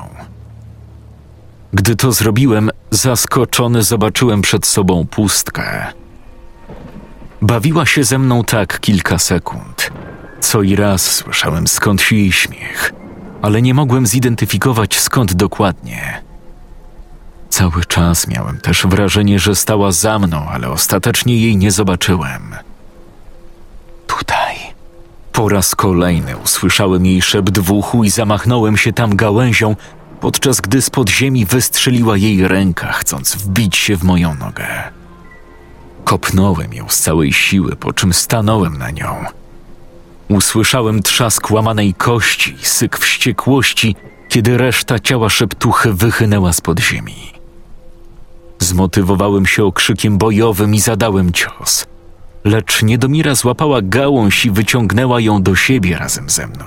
Gdy 1.72 1.96
to 1.96 2.12
zrobiłem, 2.12 2.70
zaskoczony 2.90 3.82
zobaczyłem 3.82 4.42
przed 4.42 4.66
sobą 4.66 5.06
pustkę. 5.06 5.86
Bawiła 7.42 7.86
się 7.86 8.04
ze 8.04 8.18
mną 8.18 8.44
tak 8.44 8.80
kilka 8.80 9.18
sekund. 9.18 9.90
Co 10.40 10.62
i 10.62 10.76
raz 10.76 11.02
słyszałem 11.02 11.66
skąd 11.66 12.12
jej 12.12 12.32
śmiech, 12.32 12.92
ale 13.44 13.62
nie 13.62 13.74
mogłem 13.74 14.06
zidentyfikować 14.06 15.00
skąd 15.00 15.34
dokładnie. 15.34 16.22
Cały 17.48 17.84
czas 17.84 18.28
miałem 18.28 18.60
też 18.60 18.86
wrażenie, 18.86 19.38
że 19.38 19.54
stała 19.54 19.92
za 19.92 20.18
mną, 20.18 20.46
ale 20.48 20.70
ostatecznie 20.70 21.36
jej 21.36 21.56
nie 21.56 21.70
zobaczyłem. 21.70 22.54
Tutaj. 24.06 24.56
Po 25.32 25.48
raz 25.48 25.74
kolejny 25.74 26.36
usłyszałem 26.36 27.06
jej 27.06 27.22
szept 27.22 27.58
w 27.58 27.72
uchu 27.72 28.04
i 28.04 28.10
zamachnąłem 28.10 28.76
się 28.76 28.92
tam 28.92 29.16
gałęzią, 29.16 29.76
podczas 30.20 30.60
gdy 30.60 30.82
z 30.82 30.90
podziemi 30.90 31.46
wystrzeliła 31.46 32.16
jej 32.16 32.48
ręka, 32.48 32.92
chcąc 32.92 33.34
wbić 33.34 33.76
się 33.76 33.96
w 33.96 34.04
moją 34.04 34.34
nogę. 34.34 34.66
Kopnąłem 36.04 36.74
ją 36.74 36.88
z 36.88 37.00
całej 37.00 37.32
siły, 37.32 37.76
po 37.76 37.92
czym 37.92 38.12
stanąłem 38.12 38.78
na 38.78 38.90
nią. 38.90 39.24
Usłyszałem 40.28 41.02
trzask 41.02 41.50
łamanej 41.50 41.94
kości 41.94 42.56
syk 42.62 42.98
wściekłości, 42.98 43.96
kiedy 44.28 44.58
reszta 44.58 44.98
ciała 44.98 45.28
szeptuchy 45.28 45.92
wychynęła 45.92 46.52
z 46.52 46.60
podziemi. 46.60 47.32
Zmotywowałem 48.58 49.46
się 49.46 49.64
okrzykiem 49.64 50.18
bojowym 50.18 50.74
i 50.74 50.80
zadałem 50.80 51.32
cios. 51.32 51.86
Lecz 52.44 52.82
Niedomira 52.82 53.34
złapała 53.34 53.82
gałąź 53.82 54.46
i 54.46 54.50
wyciągnęła 54.50 55.20
ją 55.20 55.42
do 55.42 55.54
siebie 55.54 55.98
razem 55.98 56.30
ze 56.30 56.46
mną. 56.46 56.64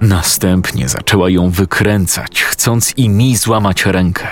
Następnie 0.00 0.88
zaczęła 0.88 1.30
ją 1.30 1.50
wykręcać, 1.50 2.42
chcąc 2.42 2.92
i 2.96 3.08
mi 3.08 3.36
złamać 3.36 3.86
rękę. 3.86 4.28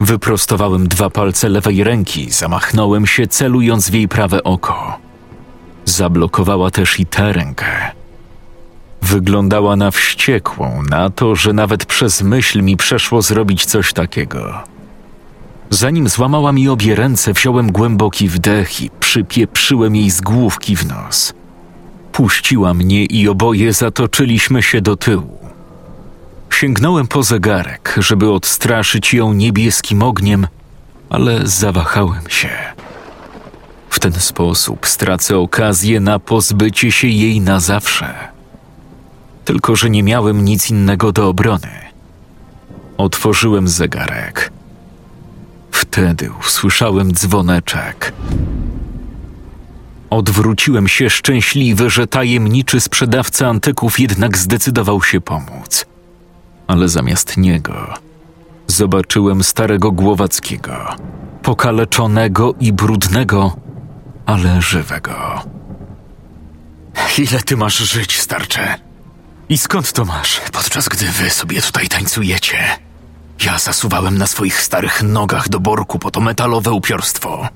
Wyprostowałem 0.00 0.88
dwa 0.88 1.10
palce 1.10 1.48
lewej 1.48 1.84
ręki, 1.84 2.30
zamachnąłem 2.30 3.06
się, 3.06 3.26
celując 3.26 3.90
w 3.90 3.94
jej 3.94 4.08
prawe 4.08 4.44
oko. 4.44 5.07
Zablokowała 5.88 6.70
też 6.70 7.00
i 7.00 7.06
tę 7.06 7.32
rękę. 7.32 7.66
Wyglądała 9.02 9.76
na 9.76 9.90
wściekłą, 9.90 10.82
na 10.90 11.10
to, 11.10 11.36
że 11.36 11.52
nawet 11.52 11.86
przez 11.86 12.22
myśl 12.22 12.62
mi 12.62 12.76
przeszło 12.76 13.22
zrobić 13.22 13.66
coś 13.66 13.92
takiego. 13.92 14.54
Zanim 15.70 16.08
złamała 16.08 16.52
mi 16.52 16.68
obie 16.68 16.94
ręce, 16.94 17.32
wziąłem 17.32 17.72
głęboki 17.72 18.28
wdech 18.28 18.80
i 18.80 18.90
przypieprzyłem 19.00 19.96
jej 19.96 20.10
z 20.10 20.20
główki 20.20 20.76
w 20.76 20.86
nos. 20.86 21.34
Puściła 22.12 22.74
mnie 22.74 23.04
i 23.04 23.28
oboje 23.28 23.72
zatoczyliśmy 23.72 24.62
się 24.62 24.80
do 24.80 24.96
tyłu. 24.96 25.38
Sięgnąłem 26.50 27.06
po 27.06 27.22
zegarek, 27.22 27.94
żeby 27.98 28.32
odstraszyć 28.32 29.14
ją 29.14 29.32
niebieskim 29.32 30.02
ogniem, 30.02 30.46
ale 31.10 31.46
zawahałem 31.46 32.28
się. 32.28 32.48
W 33.98 34.00
ten 34.00 34.12
sposób 34.12 34.86
stracę 34.86 35.38
okazję 35.38 36.00
na 36.00 36.18
pozbycie 36.18 36.92
się 36.92 37.08
jej 37.08 37.40
na 37.40 37.60
zawsze. 37.60 38.14
Tylko, 39.44 39.76
że 39.76 39.90
nie 39.90 40.02
miałem 40.02 40.44
nic 40.44 40.70
innego 40.70 41.12
do 41.12 41.28
obrony. 41.28 41.68
Otworzyłem 42.98 43.68
zegarek. 43.68 44.52
Wtedy 45.70 46.30
usłyszałem 46.40 47.12
dzwoneczek. 47.12 48.12
Odwróciłem 50.10 50.88
się 50.88 51.10
szczęśliwy, 51.10 51.90
że 51.90 52.06
tajemniczy 52.06 52.80
sprzedawca 52.80 53.48
antyków 53.48 54.00
jednak 54.00 54.38
zdecydował 54.38 55.02
się 55.02 55.20
pomóc. 55.20 55.86
Ale 56.66 56.88
zamiast 56.88 57.36
niego 57.36 57.94
zobaczyłem 58.66 59.44
starego 59.44 59.92
Głowackiego, 59.92 60.76
pokaleczonego 61.42 62.54
i 62.60 62.72
brudnego, 62.72 63.67
ale 64.28 64.62
żywego. 64.62 65.42
Ile 67.18 67.40
ty 67.40 67.56
masz 67.56 67.78
żyć, 67.78 68.20
starcze? 68.20 68.74
I 69.48 69.58
skąd 69.58 69.92
to 69.92 70.04
masz, 70.04 70.40
podczas 70.52 70.88
gdy 70.88 71.06
wy 71.06 71.30
sobie 71.30 71.62
tutaj 71.62 71.88
tańcujecie? 71.88 72.58
Ja 73.44 73.58
zasuwałem 73.58 74.18
na 74.18 74.26
swoich 74.26 74.60
starych 74.60 75.02
nogach 75.02 75.48
do 75.48 75.60
borku 75.60 75.98
po 75.98 76.10
to 76.10 76.20
metalowe 76.20 76.72
upiorstwo. 76.72 77.48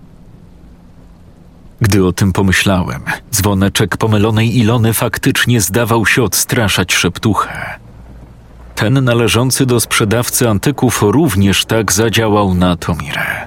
Gdy 1.81 2.07
o 2.07 2.13
tym 2.13 2.33
pomyślałem, 2.33 3.03
dzwoneczek 3.33 3.97
pomylonej 3.97 4.59
Ilony 4.59 4.95
faktycznie 4.95 5.61
zdawał 5.61 6.07
się 6.07 6.23
odstraszać 6.23 6.95
szeptuchę. 6.95 7.79
Ten 8.75 9.05
należący 9.05 9.67
do 9.67 9.81
sprzedawcy 9.81 10.49
antyków 10.49 11.03
również 11.03 11.65
tak 11.65 11.93
zadziałał 11.93 12.55
na 12.55 12.77
Tomirę. 12.77 13.47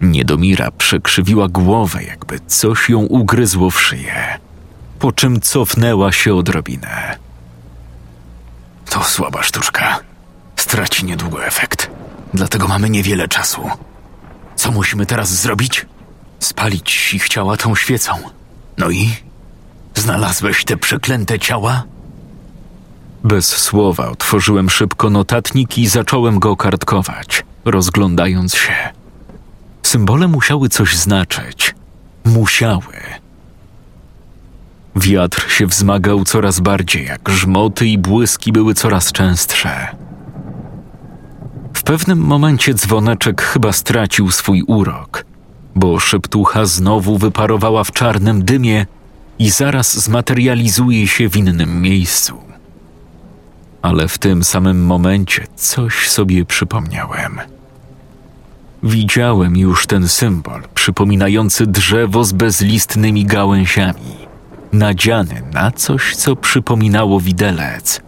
Niedomira 0.00 0.70
przekrzywiła 0.70 1.48
głowę, 1.48 2.04
jakby 2.04 2.40
coś 2.46 2.88
ją 2.88 2.98
ugryzło 2.98 3.70
w 3.70 3.80
szyję, 3.80 4.38
po 4.98 5.12
czym 5.12 5.40
cofnęła 5.40 6.12
się 6.12 6.34
odrobinę. 6.34 7.18
To 8.90 9.04
słaba 9.04 9.42
sztuczka. 9.42 9.98
Straci 10.56 11.04
niedługo 11.04 11.46
efekt. 11.46 11.90
Dlatego 12.34 12.68
mamy 12.68 12.90
niewiele 12.90 13.28
czasu. 13.28 13.70
Co 14.56 14.70
musimy 14.70 15.06
teraz 15.06 15.28
zrobić? 15.28 15.86
Spalić 16.38 17.14
ich 17.14 17.28
ciała 17.28 17.56
tą 17.56 17.74
świecą. 17.74 18.12
No 18.78 18.90
i? 18.90 19.10
Znalazłeś 19.94 20.64
te 20.64 20.76
przeklęte 20.76 21.38
ciała? 21.38 21.82
Bez 23.24 23.46
słowa 23.46 24.08
otworzyłem 24.08 24.70
szybko 24.70 25.10
notatnik 25.10 25.78
i 25.78 25.86
zacząłem 25.86 26.38
go 26.38 26.56
kartkować, 26.56 27.44
rozglądając 27.64 28.54
się. 28.54 28.95
Symbole 29.96 30.28
musiały 30.28 30.68
coś 30.68 30.96
znaczyć. 30.96 31.74
Musiały. 32.24 32.94
Wiatr 34.96 35.50
się 35.50 35.66
wzmagał 35.66 36.24
coraz 36.24 36.60
bardziej, 36.60 37.06
jak 37.06 37.22
grzmoty 37.22 37.86
i 37.86 37.98
błyski 37.98 38.52
były 38.52 38.74
coraz 38.74 39.12
częstsze. 39.12 39.96
W 41.74 41.82
pewnym 41.82 42.18
momencie 42.18 42.74
dzwoneczek 42.74 43.42
chyba 43.42 43.72
stracił 43.72 44.30
swój 44.30 44.62
urok, 44.62 45.24
bo 45.74 46.00
szeptucha 46.00 46.66
znowu 46.66 47.18
wyparowała 47.18 47.84
w 47.84 47.92
czarnym 47.92 48.44
dymie 48.44 48.86
i 49.38 49.50
zaraz 49.50 49.98
zmaterializuje 49.98 51.08
się 51.08 51.28
w 51.28 51.36
innym 51.36 51.82
miejscu. 51.82 52.38
Ale 53.82 54.08
w 54.08 54.18
tym 54.18 54.44
samym 54.44 54.84
momencie 54.86 55.46
coś 55.54 56.10
sobie 56.10 56.44
przypomniałem. 56.44 57.55
Widziałem 58.82 59.56
już 59.56 59.86
ten 59.86 60.08
symbol 60.08 60.62
przypominający 60.74 61.66
drzewo 61.66 62.24
z 62.24 62.32
bezlistnymi 62.32 63.24
gałęziami, 63.24 64.16
nadziany 64.72 65.42
na 65.52 65.70
coś, 65.70 66.16
co 66.16 66.36
przypominało 66.36 67.20
widelec. 67.20 68.00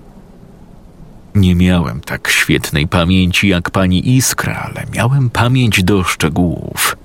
Nie 1.35 1.55
miałem 1.55 2.01
tak 2.01 2.29
świetnej 2.29 2.89
pamięci 2.89 3.49
jak 3.49 3.71
pani 3.71 4.17
Iskra, 4.17 4.55
ale 4.55 4.87
miałem 4.95 5.31
pamięć 5.31 5.85
do 5.85 6.05
szczegółów. 6.05 6.97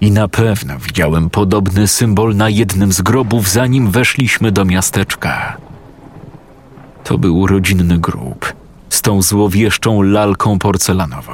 I 0.00 0.10
na 0.10 0.28
pewno 0.28 0.78
widziałem 0.78 1.30
podobny 1.30 1.88
symbol 1.88 2.36
na 2.36 2.48
jednym 2.48 2.92
z 2.92 3.02
grobów, 3.02 3.48
zanim 3.48 3.90
weszliśmy 3.90 4.52
do 4.52 4.64
miasteczka. 4.64 5.56
To 7.04 7.18
był 7.18 7.46
rodzinny 7.46 7.98
grób 7.98 8.52
z 8.90 9.02
tą 9.02 9.22
złowieszczą 9.22 10.02
lalką 10.02 10.58
porcelanową. 10.58 11.32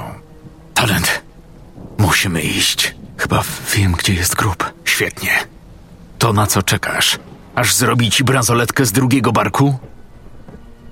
Talent. 0.75 1.23
Musimy 1.99 2.41
iść. 2.43 2.95
Chyba 3.17 3.43
wiem, 3.75 3.93
gdzie 3.93 4.15
jest 4.15 4.35
grób. 4.35 4.73
Świetnie. 4.85 5.31
To 6.19 6.33
na 6.33 6.47
co 6.47 6.63
czekasz? 6.63 7.19
Aż 7.55 7.75
zrobi 7.75 8.11
ci 8.11 8.25
bransoletkę 8.25 8.87
z 8.87 8.93
drugiego 8.93 9.33
barku? 9.33 9.79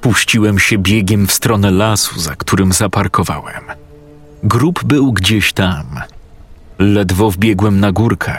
Puściłem 0.01 0.59
się 0.59 0.79
biegiem 0.79 1.27
w 1.27 1.33
stronę 1.33 1.71
lasu, 1.71 2.21
za 2.21 2.37
którym 2.37 2.73
zaparkowałem. 2.73 3.63
Grób 4.45 4.85
był 4.85 5.13
gdzieś 5.13 5.53
tam. 5.53 5.87
Ledwo 6.79 7.31
wbiegłem 7.31 7.81
na 7.81 7.93
górkę. 7.93 8.39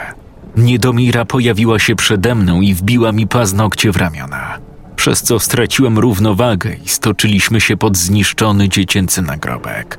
Niedomira 0.56 1.24
pojawiła 1.24 1.78
się 1.78 1.96
przede 1.96 2.34
mną 2.34 2.60
i 2.60 2.74
wbiła 2.74 3.12
mi 3.12 3.26
paznokcie 3.26 3.92
w 3.92 3.96
ramiona, 3.96 4.58
przez 4.96 5.22
co 5.22 5.40
straciłem 5.40 5.98
równowagę 5.98 6.74
i 6.84 6.88
stoczyliśmy 6.88 7.60
się 7.60 7.76
pod 7.76 7.96
zniszczony 7.96 8.68
dziecięcy 8.68 9.22
nagrobek. 9.22 9.98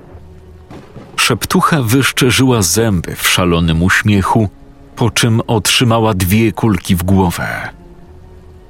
Szeptucha 1.23 1.81
wyszczerzyła 1.81 2.61
zęby 2.61 3.15
w 3.15 3.27
szalonym 3.27 3.83
uśmiechu, 3.83 4.49
po 4.95 5.09
czym 5.09 5.41
otrzymała 5.47 6.13
dwie 6.13 6.51
kulki 6.51 6.95
w 6.95 7.03
głowę. 7.03 7.69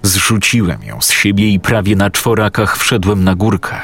Zrzuciłem 0.04 0.84
ją 0.84 1.02
z 1.02 1.12
siebie 1.12 1.50
i 1.50 1.60
prawie 1.60 1.96
na 1.96 2.10
czworakach 2.10 2.78
wszedłem 2.78 3.24
na 3.24 3.36
górkę. 3.36 3.76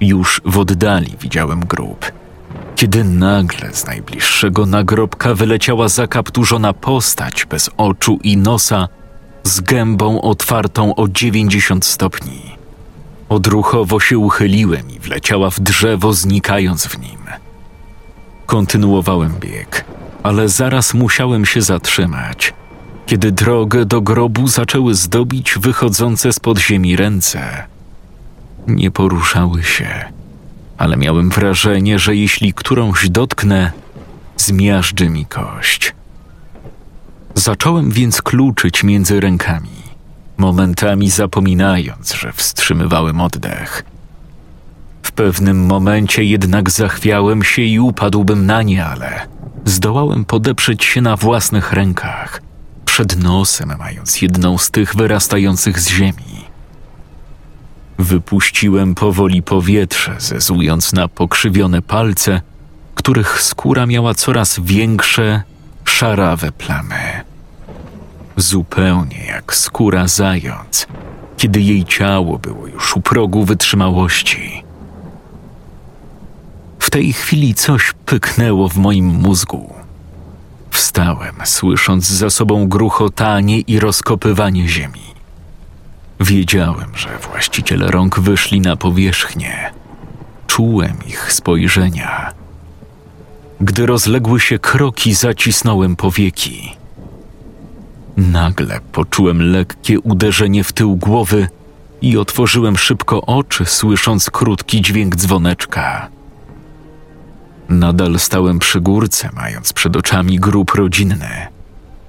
Już 0.00 0.40
w 0.44 0.58
oddali 0.58 1.14
widziałem 1.20 1.60
grób, 1.60 2.12
kiedy 2.76 3.04
nagle 3.04 3.72
z 3.72 3.86
najbliższego 3.86 4.66
nagrobka 4.66 5.34
wyleciała 5.34 5.88
zakapturzona 5.88 6.72
postać 6.72 7.46
bez 7.46 7.70
oczu 7.76 8.18
i 8.22 8.36
nosa, 8.36 8.88
z 9.44 9.60
gębą 9.60 10.22
otwartą 10.22 10.94
o 10.94 11.08
90 11.08 11.84
stopni. 11.84 12.53
Odruchowo 13.28 14.00
się 14.00 14.18
uchyliłem 14.18 14.90
i 14.90 14.98
wleciała 14.98 15.50
w 15.50 15.60
drzewo, 15.60 16.12
znikając 16.12 16.86
w 16.86 16.98
nim. 16.98 17.18
Kontynuowałem 18.46 19.34
bieg, 19.40 19.84
ale 20.22 20.48
zaraz 20.48 20.94
musiałem 20.94 21.46
się 21.46 21.62
zatrzymać– 21.62 22.52
kiedy 23.06 23.32
drogę 23.32 23.84
do 23.84 24.00
grobu 24.00 24.46
zaczęły 24.46 24.94
zdobić 24.94 25.54
wychodzące 25.58 26.32
z 26.32 26.40
podziemi 26.40 26.96
ręce. 26.96 27.66
Nie 28.66 28.90
poruszały 28.90 29.62
się. 29.62 30.04
ale 30.78 30.96
miałem 30.96 31.30
wrażenie, 31.30 31.98
że 31.98 32.16
jeśli 32.16 32.54
którąś 32.54 33.10
dotknę, 33.10 33.72
zmiażdży 34.36 35.08
mi 35.08 35.26
kość. 35.26 35.94
Zacząłem 37.34 37.90
więc 37.90 38.22
kluczyć 38.22 38.84
między 38.84 39.20
rękami, 39.20 39.70
momentami 40.38 41.10
zapominając, 41.10 42.14
że 42.14 42.32
wstrzymywałem 42.32 43.20
oddech. 43.20 43.84
W 45.02 45.12
pewnym 45.12 45.66
momencie 45.66 46.24
jednak 46.24 46.70
zachwiałem 46.70 47.42
się 47.42 47.62
i 47.62 47.80
upadłbym 47.80 48.46
na 48.46 48.62
nie, 48.62 48.84
ale 48.86 49.26
zdołałem 49.64 50.24
podeprzeć 50.24 50.84
się 50.84 51.00
na 51.00 51.16
własnych 51.16 51.72
rękach, 51.72 52.42
przed 52.84 53.22
nosem 53.22 53.72
mając 53.78 54.22
jedną 54.22 54.58
z 54.58 54.70
tych 54.70 54.96
wyrastających 54.96 55.80
z 55.80 55.88
ziemi. 55.88 56.44
Wypuściłem 57.98 58.94
powoli 58.94 59.42
powietrze, 59.42 60.16
zezując 60.18 60.92
na 60.92 61.08
pokrzywione 61.08 61.82
palce, 61.82 62.40
których 62.94 63.42
skóra 63.42 63.86
miała 63.86 64.14
coraz 64.14 64.60
większe, 64.62 65.42
szarawe 65.84 66.52
plamy. 66.52 67.24
Zupełnie 68.36 69.24
jak 69.26 69.54
skóra 69.54 70.08
zając, 70.08 70.86
kiedy 71.36 71.60
jej 71.60 71.84
ciało 71.84 72.38
było 72.38 72.66
już 72.66 72.96
u 72.96 73.00
progu 73.00 73.44
wytrzymałości. 73.44 74.64
W 76.78 76.90
tej 76.90 77.12
chwili 77.12 77.54
coś 77.54 77.92
pyknęło 78.06 78.68
w 78.68 78.76
moim 78.76 79.06
mózgu. 79.06 79.74
Wstałem, 80.70 81.34
słysząc 81.44 82.06
za 82.06 82.30
sobą 82.30 82.68
gruchotanie 82.68 83.60
i 83.60 83.78
rozkopywanie 83.78 84.68
ziemi. 84.68 85.14
Wiedziałem, 86.20 86.96
że 86.96 87.08
właściciele 87.18 87.86
rąk 87.86 88.20
wyszli 88.20 88.60
na 88.60 88.76
powierzchnię. 88.76 89.72
Czułem 90.46 90.96
ich 91.06 91.32
spojrzenia. 91.32 92.32
Gdy 93.60 93.86
rozległy 93.86 94.40
się 94.40 94.58
kroki, 94.58 95.14
zacisnąłem 95.14 95.96
powieki. 95.96 96.76
Nagle 98.16 98.80
poczułem 98.92 99.52
lekkie 99.52 100.00
uderzenie 100.00 100.64
w 100.64 100.72
tył 100.72 100.96
głowy 100.96 101.48
i 102.02 102.18
otworzyłem 102.18 102.76
szybko 102.76 103.26
oczy, 103.26 103.64
słysząc 103.64 104.30
krótki 104.30 104.82
dźwięk 104.82 105.16
dzwoneczka. 105.16 106.08
Nadal 107.68 108.18
stałem 108.18 108.58
przy 108.58 108.80
górce, 108.80 109.30
mając 109.34 109.72
przed 109.72 109.96
oczami 109.96 110.38
grób 110.38 110.70
rodzinny. 110.74 111.46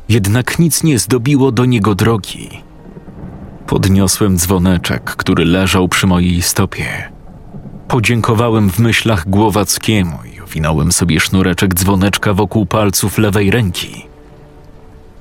Jednak 0.10 0.60
nic 0.60 0.84
nie 0.84 1.00
zdobiło 1.00 1.52
do 1.52 1.66
niego 1.66 1.96
drogi. 1.96 2.50
Podniosłem 3.68 4.38
dzwoneczek, 4.38 5.04
który 5.04 5.46
leżał 5.46 5.88
przy 5.88 6.08
mojej 6.08 6.42
stopie. 6.42 7.12
Podziękowałem 7.88 8.70
w 8.70 8.80
myślach 8.80 9.30
Głowackiemu 9.30 10.18
i 10.36 10.42
owinąłem 10.42 10.92
sobie 10.92 11.20
sznureczek 11.20 11.74
dzwoneczka 11.74 12.34
wokół 12.34 12.66
palców 12.66 13.18
lewej 13.18 13.52
ręki. 13.52 14.15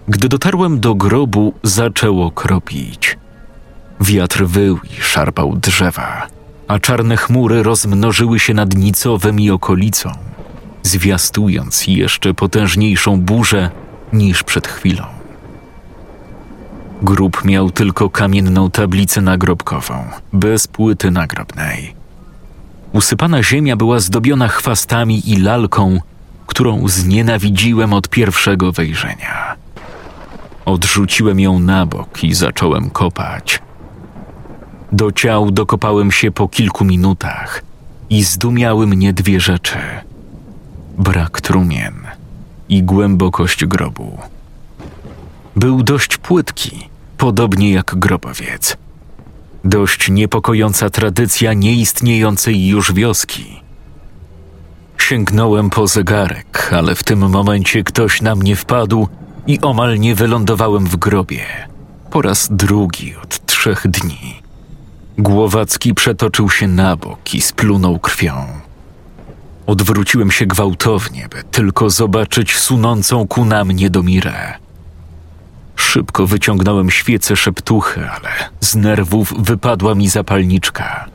Gdy 0.09 0.29
dotarłem 0.29 0.81
do 0.81 0.95
grobu, 0.95 1.55
zaczęło 1.63 2.31
kropić. 2.31 3.19
Wiatr 4.01 4.45
wył 4.45 4.79
i 4.99 5.03
szarpał 5.03 5.57
drzewa, 5.57 6.27
a 6.69 6.79
czarne 6.79 7.17
chmury 7.17 7.63
rozmnożyły 7.63 8.41
się 8.41 8.55
nad 8.55 8.75
Nicowem 8.77 9.41
i 9.41 9.51
okolicą, 9.51 10.13
zwiastując 10.83 11.87
jeszcze 11.87 12.35
potężniejszą 12.35 13.21
burzę 13.21 13.71
niż 14.13 14.43
przed 14.43 14.69
chwilą. 14.69 15.05
Grób 17.03 17.45
miał 17.45 17.71
tylko 17.71 18.11
kamienną 18.11 18.71
tablicę 18.71 19.21
nagrobkową, 19.21 20.05
bez 20.33 20.67
płyty 20.67 21.11
nagrobnej. 21.11 21.95
Usypana 22.93 23.43
ziemia 23.43 23.77
była 23.77 24.01
zdobiona 24.01 24.49
chwastami 24.49 25.31
i 25.31 25.37
lalką, 25.37 26.01
którą 26.47 26.89
znienawidziłem 26.89 27.93
od 27.93 28.09
pierwszego 28.09 28.73
wejrzenia. 28.73 29.64
Odrzuciłem 30.65 31.41
ją 31.41 31.59
na 31.59 31.87
bok 31.87 32.25
i 32.25 32.35
zacząłem 32.35 32.91
kopać. 32.91 33.63
Do 34.93 35.13
ciał 35.13 35.51
dokopałem 35.51 36.13
się 36.13 36.31
po 36.31 36.49
kilku 36.49 36.85
minutach 36.85 37.63
i 38.11 38.25
zdumiały 38.25 38.87
mnie 38.87 39.13
dwie 39.13 39.41
rzeczy: 39.41 39.79
brak 40.99 41.41
trumien 41.41 41.95
i 42.69 42.83
głębokość 42.83 43.65
grobu. 43.65 44.19
Był 45.57 45.83
dość 45.83 46.17
płytki, 46.17 46.89
podobnie 47.19 47.73
jak 47.73 47.95
grobowiec. 47.95 48.77
Dość 49.65 50.11
niepokojąca 50.11 50.91
tradycja 50.91 51.53
nieistniejącej 51.53 52.67
już 52.67 52.93
wioski. 52.93 53.61
Sięgnąłem 54.99 55.71
po 55.71 55.87
zegarek, 55.87 56.71
ale 56.77 56.95
w 56.95 57.03
tym 57.03 57.31
momencie 57.31 57.85
ktoś 57.85 58.23
na 58.23 58.35
mnie 58.35 58.57
wpadł 58.57 59.09
i 59.47 59.61
omal 59.61 59.99
nie 59.99 60.15
wylądowałem 60.15 60.87
w 60.87 60.97
grobie. 60.97 61.45
Po 62.11 62.23
raz 62.23 62.49
drugi 62.51 63.17
od 63.17 63.47
trzech 63.47 63.89
dni. 63.89 64.43
Głowacki 65.19 65.95
przetoczył 65.95 66.51
się 66.51 66.69
na 66.69 66.97
bok 66.97 67.35
i 67.35 67.41
splunął 67.41 67.99
krwią. 67.99 68.47
Odwróciłem 69.67 70.31
się 70.31 70.47
gwałtownie, 70.47 71.29
by 71.31 71.43
tylko 71.51 71.91
zobaczyć 71.91 72.57
sunącą 72.57 73.27
ku 73.27 73.45
nam 73.45 73.71
niedomirę. 73.71 74.53
Szybko 75.77 76.27
wyciągnąłem 76.27 76.91
świecę 76.91 77.37
szeptuchy, 77.37 78.11
ale 78.11 78.31
z 78.61 78.77
nerwów 78.77 79.35
wypadła 79.39 79.95
mi 79.95 80.09
zapalniczka. 80.09 81.07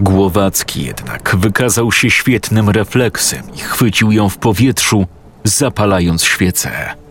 Głowacki 0.00 0.84
jednak 0.84 1.36
wykazał 1.38 1.92
się 1.92 2.10
świetnym 2.10 2.70
refleksem 2.70 3.42
i 3.54 3.58
chwycił 3.58 4.12
ją 4.12 4.28
w 4.28 4.38
powietrzu, 4.38 5.06
zapalając 5.44 6.24
świecę. 6.24 7.03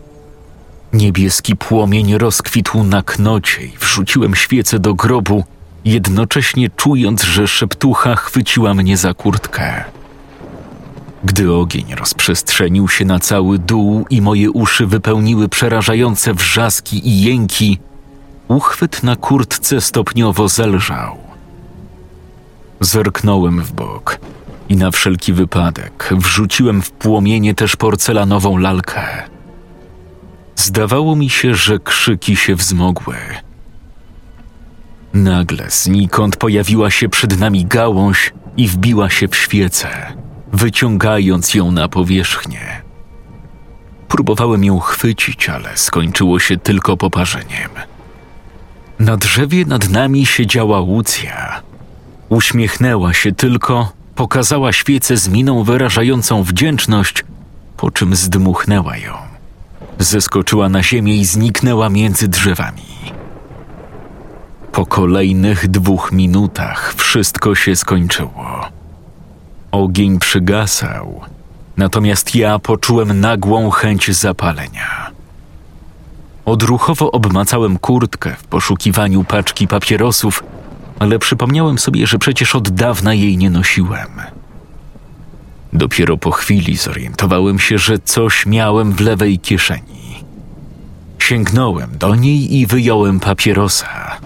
Niebieski 0.94 1.56
płomień 1.56 2.18
rozkwitł 2.18 2.84
na 2.84 3.02
knocie 3.02 3.62
i 3.64 3.78
wrzuciłem 3.80 4.34
świecę 4.34 4.78
do 4.78 4.94
grobu, 4.94 5.44
jednocześnie 5.84 6.70
czując, 6.70 7.22
że 7.22 7.48
szeptucha 7.48 8.16
chwyciła 8.16 8.74
mnie 8.74 8.96
za 8.96 9.14
kurtkę. 9.14 9.84
Gdy 11.24 11.52
ogień 11.52 11.94
rozprzestrzenił 11.94 12.88
się 12.88 13.04
na 13.04 13.18
cały 13.18 13.58
dół 13.58 14.06
i 14.10 14.22
moje 14.22 14.50
uszy 14.50 14.86
wypełniły 14.86 15.48
przerażające 15.48 16.34
wrzaski 16.34 17.08
i 17.08 17.22
jęki, 17.22 17.78
uchwyt 18.48 19.02
na 19.02 19.16
kurtce 19.16 19.80
stopniowo 19.80 20.48
zelżał. 20.48 21.16
Zerknąłem 22.80 23.62
w 23.62 23.72
bok 23.72 24.18
i 24.68 24.76
na 24.76 24.90
wszelki 24.90 25.32
wypadek 25.32 26.10
wrzuciłem 26.12 26.82
w 26.82 26.90
płomienie 26.90 27.54
też 27.54 27.76
porcelanową 27.76 28.56
lalkę. 28.56 29.33
Zdawało 30.56 31.16
mi 31.16 31.30
się, 31.30 31.54
że 31.54 31.78
krzyki 31.78 32.36
się 32.36 32.54
wzmogły. 32.54 33.16
Nagle 35.14 35.70
znikąd 35.70 36.36
pojawiła 36.36 36.90
się 36.90 37.08
przed 37.08 37.38
nami 37.40 37.64
gałąź 37.66 38.32
i 38.56 38.68
wbiła 38.68 39.10
się 39.10 39.28
w 39.28 39.36
świecę, 39.36 39.88
wyciągając 40.52 41.54
ją 41.54 41.70
na 41.72 41.88
powierzchnię. 41.88 42.82
Próbowałem 44.08 44.64
ją 44.64 44.80
chwycić, 44.80 45.48
ale 45.48 45.76
skończyło 45.76 46.38
się 46.38 46.56
tylko 46.56 46.96
poparzeniem. 46.96 47.70
Na 48.98 49.16
drzewie 49.16 49.64
nad 49.64 49.88
nami 49.88 50.26
siedziała 50.26 50.80
Łucja. 50.80 51.62
Uśmiechnęła 52.28 53.12
się 53.12 53.32
tylko, 53.32 53.92
pokazała 54.14 54.72
świecę 54.72 55.16
z 55.16 55.28
miną 55.28 55.64
wyrażającą 55.64 56.42
wdzięczność, 56.42 57.24
po 57.76 57.90
czym 57.90 58.16
zdmuchnęła 58.16 58.96
ją. 58.96 59.33
Zeskoczyła 59.98 60.68
na 60.68 60.82
ziemię 60.82 61.16
i 61.16 61.24
zniknęła 61.24 61.88
między 61.88 62.28
drzewami. 62.28 62.82
Po 64.72 64.86
kolejnych 64.86 65.68
dwóch 65.68 66.12
minutach 66.12 66.94
wszystko 66.96 67.54
się 67.54 67.76
skończyło. 67.76 68.68
Ogień 69.72 70.18
przygasał, 70.18 71.20
natomiast 71.76 72.34
ja 72.34 72.58
poczułem 72.58 73.20
nagłą 73.20 73.70
chęć 73.70 74.10
zapalenia. 74.10 75.10
Odruchowo 76.44 77.10
obmacałem 77.10 77.78
kurtkę 77.78 78.36
w 78.38 78.44
poszukiwaniu 78.44 79.24
paczki 79.24 79.68
papierosów, 79.68 80.44
ale 80.98 81.18
przypomniałem 81.18 81.78
sobie, 81.78 82.06
że 82.06 82.18
przecież 82.18 82.54
od 82.54 82.68
dawna 82.68 83.14
jej 83.14 83.38
nie 83.38 83.50
nosiłem. 83.50 84.08
Dopiero 85.74 86.16
po 86.16 86.30
chwili 86.30 86.76
zorientowałem 86.76 87.58
się, 87.58 87.78
że 87.78 87.98
coś 87.98 88.46
miałem 88.46 88.92
w 88.92 89.00
lewej 89.00 89.38
kieszeni. 89.38 90.24
Sięgnąłem 91.18 91.98
do 91.98 92.14
niej 92.14 92.56
i 92.56 92.66
wyjąłem 92.66 93.20
papierosa. 93.20 94.16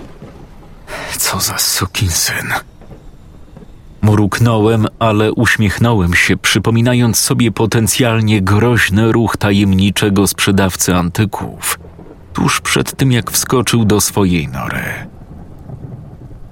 Co 1.19 1.41
za 1.41 1.59
sukinsyn. 1.59 2.53
Mruknąłem, 4.03 4.87
ale 4.99 5.33
uśmiechnąłem 5.33 6.15
się, 6.15 6.37
przypominając 6.37 7.19
sobie 7.19 7.53
potencjalnie 7.53 8.43
groźny 8.43 9.13
ruch 9.13 9.37
tajemniczego 9.37 10.27
sprzedawcy 10.27 10.95
antyków, 10.95 11.79
tuż 12.33 12.61
przed 12.61 12.97
tym 12.97 13.13
jak 13.13 13.31
wskoczył 13.31 13.85
do 13.85 14.01
swojej 14.01 14.49
nory. 14.49 14.83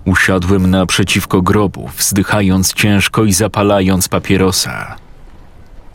Usiadłem 0.07 0.71
naprzeciwko 0.71 1.43
grobu, 1.43 1.91
wzdychając 1.97 2.75
ciężko 2.75 3.25
i 3.25 3.33
zapalając 3.33 4.09
papierosa. 4.09 4.97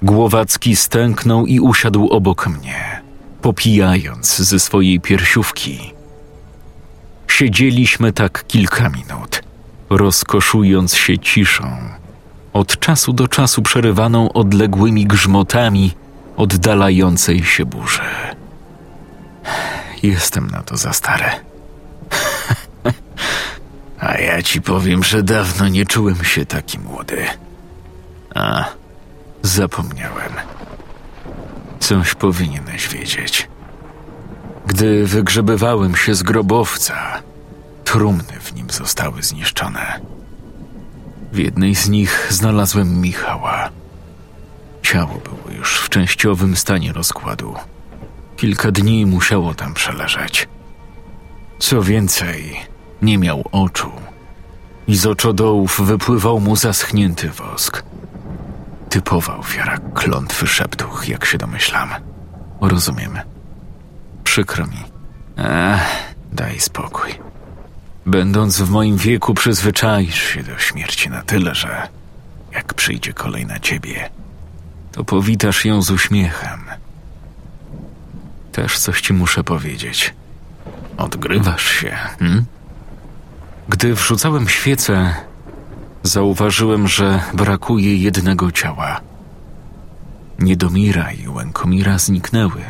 Głowacki 0.01 0.75
stęknął 0.75 1.45
i 1.45 1.59
usiadł 1.59 2.07
obok 2.09 2.47
mnie, 2.47 3.01
popijając 3.41 4.37
ze 4.37 4.59
swojej 4.59 4.99
piersiówki. 4.99 5.93
Siedzieliśmy 7.27 8.13
tak 8.13 8.47
kilka 8.47 8.89
minut, 8.89 9.43
rozkoszując 9.89 10.95
się 10.95 11.19
ciszą, 11.19 11.77
od 12.53 12.79
czasu 12.79 13.13
do 13.13 13.27
czasu 13.27 13.61
przerywaną 13.61 14.33
odległymi 14.33 15.05
grzmotami 15.05 15.91
oddalającej 16.37 17.43
się 17.43 17.65
burzy. 17.65 18.01
Jestem 20.03 20.49
na 20.49 20.61
to 20.61 20.77
za 20.77 20.93
stary. 20.93 21.25
A 24.01 24.17
ja 24.17 24.43
ci 24.43 24.61
powiem, 24.61 25.03
że 25.03 25.23
dawno 25.23 25.67
nie 25.67 25.85
czułem 25.85 26.23
się 26.23 26.45
taki 26.45 26.79
młody. 26.79 27.25
A, 28.35 28.65
zapomniałem. 29.41 30.31
Coś 31.79 32.15
powinieneś 32.15 32.87
wiedzieć. 32.87 33.47
Gdy 34.67 35.07
wygrzebywałem 35.07 35.95
się 35.95 36.15
z 36.15 36.23
grobowca, 36.23 37.21
trumny 37.83 38.39
w 38.41 38.53
nim 38.53 38.69
zostały 38.69 39.23
zniszczone. 39.23 39.99
W 41.31 41.37
jednej 41.37 41.75
z 41.75 41.89
nich 41.89 42.27
znalazłem 42.29 43.01
Michała. 43.01 43.69
Ciało 44.83 45.21
było 45.23 45.57
już 45.57 45.79
w 45.79 45.89
częściowym 45.89 46.57
stanie 46.57 46.93
rozkładu. 46.93 47.55
Kilka 48.37 48.71
dni 48.71 49.05
musiało 49.05 49.53
tam 49.53 49.73
przeleżeć. 49.73 50.47
Co 51.59 51.83
więcej, 51.83 52.70
nie 53.01 53.17
miał 53.17 53.43
oczu 53.51 53.91
i 54.87 54.95
z 54.95 55.05
oczodołów 55.05 55.81
wypływał 55.81 56.39
mu 56.39 56.55
zaschnięty 56.55 57.29
wosk. 57.29 57.83
Typowa 58.89 59.37
ofiara 59.37 59.77
klątwy 59.93 60.47
szeptuch, 60.47 61.07
jak 61.07 61.25
się 61.25 61.37
domyślam. 61.37 61.89
Rozumiem. 62.61 63.19
Przykro 64.23 64.67
mi. 64.67 64.83
Ech, 65.37 66.15
daj 66.33 66.59
spokój. 66.59 67.19
Będąc 68.05 68.61
w 68.61 68.69
moim 68.69 68.97
wieku, 68.97 69.33
przyzwyczaisz 69.33 70.23
się 70.23 70.43
do 70.43 70.57
śmierci 70.57 71.09
na 71.09 71.21
tyle, 71.21 71.55
że 71.55 71.87
jak 72.51 72.73
przyjdzie 72.73 73.13
kolej 73.13 73.45
na 73.45 73.59
ciebie, 73.59 74.09
to 74.91 75.03
powitasz 75.03 75.65
ją 75.65 75.81
z 75.81 75.91
uśmiechem. 75.91 76.59
Też 78.51 78.79
coś 78.79 79.01
ci 79.01 79.13
muszę 79.13 79.43
powiedzieć. 79.43 80.13
Odgrywasz 80.97 81.71
się, 81.71 81.97
hm? 82.19 82.45
Gdy 83.71 83.95
wrzucałem 83.95 84.49
świecę, 84.49 85.15
zauważyłem, 86.03 86.87
że 86.87 87.19
brakuje 87.33 87.95
jednego 87.95 88.51
ciała. 88.51 89.01
Niedomira 90.39 91.11
i 91.11 91.27
Łękomira 91.27 91.97
zniknęły, 91.97 92.61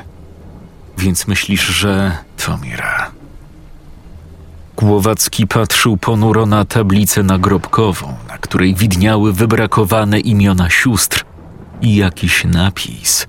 więc 0.98 1.28
myślisz, 1.28 1.68
że 1.68 2.18
to 2.38 2.58
Mira. 2.58 3.12
Głowacki 4.78 5.48
patrzył 5.48 5.98
ponuro 5.98 6.46
na 6.46 6.66
tablicę 6.66 7.24
nagrobkową, 7.24 8.14
na 8.28 8.38
której 8.38 8.76
widniały 8.76 9.34
wybrakowane 9.34 10.20
imiona 10.20 10.70
sióstr 10.70 11.26
i 11.82 11.96
jakiś 11.96 12.44
napis, 12.44 13.28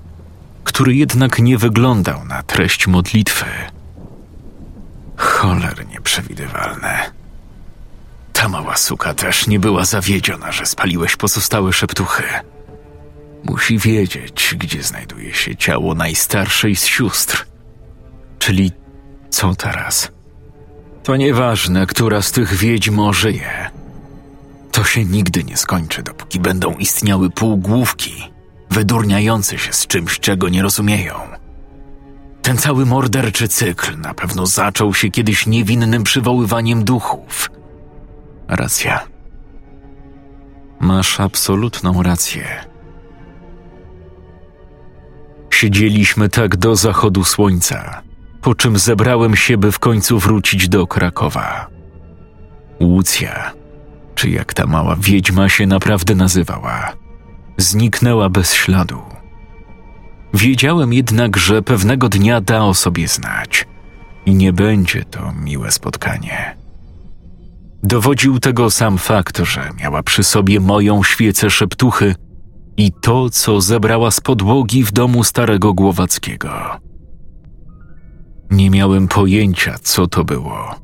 który 0.65 0.95
jednak 0.95 1.39
nie 1.39 1.59
wyglądał 1.59 2.25
na 2.25 2.43
treść 2.43 2.87
modlitwy. 2.87 3.47
Cholernie 5.17 6.01
przewidywalne. 6.01 7.22
Ta 8.43 8.49
mała 8.49 8.77
suka 8.77 9.15
też 9.15 9.47
nie 9.47 9.61
była 9.61 9.85
zawiedziona, 9.85 10.53
że 10.53 10.67
spaliłeś 10.67 11.17
pozostałe 11.17 11.73
szeptuchy. 11.73 12.23
Musi 13.45 13.79
wiedzieć, 13.79 14.55
gdzie 14.59 14.83
znajduje 14.83 15.35
się 15.35 15.57
ciało 15.57 15.95
najstarszej 15.95 16.77
z 16.77 16.85
sióstr. 16.85 17.47
Czyli 18.39 18.73
co 19.31 19.55
teraz? 19.55 20.13
To 21.03 21.17
nieważne, 21.17 21.87
która 21.87 22.23
z 22.23 22.33
tych 22.33 22.55
wiedźm 22.55 23.13
żyje. 23.13 23.71
To 24.73 24.85
się 24.85 25.05
nigdy 25.05 25.45
nie 25.45 25.57
skończy, 25.57 26.03
dopóki 26.03 26.41
będą 26.41 26.75
istniały 26.75 27.31
półgłówki, 27.31 28.33
wydurniające 28.71 29.59
się 29.59 29.73
z 29.73 29.87
czymś, 29.87 30.21
czego 30.21 30.49
nie 30.49 30.63
rozumieją. 30.63 31.15
Ten 32.43 32.59
cały 32.59 32.87
morderczy 32.87 33.49
cykl 33.49 33.99
na 33.99 34.15
pewno 34.15 34.47
zaczął 34.47 34.95
się 34.95 35.11
kiedyś 35.11 35.47
niewinnym 35.47 36.03
przywoływaniem 36.03 36.85
duchów. 36.85 37.51
Racja. 38.53 39.01
Masz 40.81 41.21
absolutną 41.21 42.03
rację. 42.03 42.45
Siedzieliśmy 45.51 46.29
tak 46.29 46.57
do 46.57 46.77
zachodu 46.77 47.25
słońca, 47.25 48.03
po 48.43 48.55
czym 48.55 48.79
zebrałem 48.79 49.37
się, 49.37 49.59
by 49.59 49.73
w 49.73 49.79
końcu 49.79 50.19
wrócić 50.19 50.69
do 50.69 50.87
Krakowa. 50.87 51.67
Łucja, 52.81 53.53
czy 54.15 54.31
jak 54.31 54.55
ta 54.55 54.67
mała 54.67 54.97
wiedźma 54.97 55.49
się 55.49 55.67
naprawdę 55.67 56.15
nazywała, 56.15 56.93
zniknęła 57.57 58.29
bez 58.29 58.55
śladu. 58.55 59.03
Wiedziałem 60.35 60.93
jednak, 60.93 61.37
że 61.37 61.63
pewnego 61.63 62.09
dnia 62.09 62.41
da 62.41 62.65
o 62.65 62.75
sobie 62.75 63.09
znać 63.09 63.67
i 64.27 64.35
nie 64.35 64.53
będzie 64.53 65.05
to 65.05 65.33
miłe 65.33 65.71
spotkanie. 65.71 66.62
Dowodził 67.83 68.39
tego 68.39 68.71
sam 68.71 68.99
fakt, 68.99 69.39
że 69.39 69.71
miała 69.81 70.03
przy 70.03 70.25
sobie 70.25 70.61
moją 70.61 71.03
świecę 71.03 71.51
szeptuchy 71.51 72.15
i 72.77 72.93
to, 73.01 73.31
co 73.31 73.61
zebrała 73.61 74.11
z 74.11 74.21
podłogi 74.21 74.85
w 74.85 74.93
domu 74.93 75.25
starego 75.25 75.75
Głowackiego. 75.75 76.51
Nie 78.51 78.71
miałem 78.71 79.09
pojęcia, 79.09 79.77
co 79.83 80.07
to 80.07 80.25
było, 80.25 80.75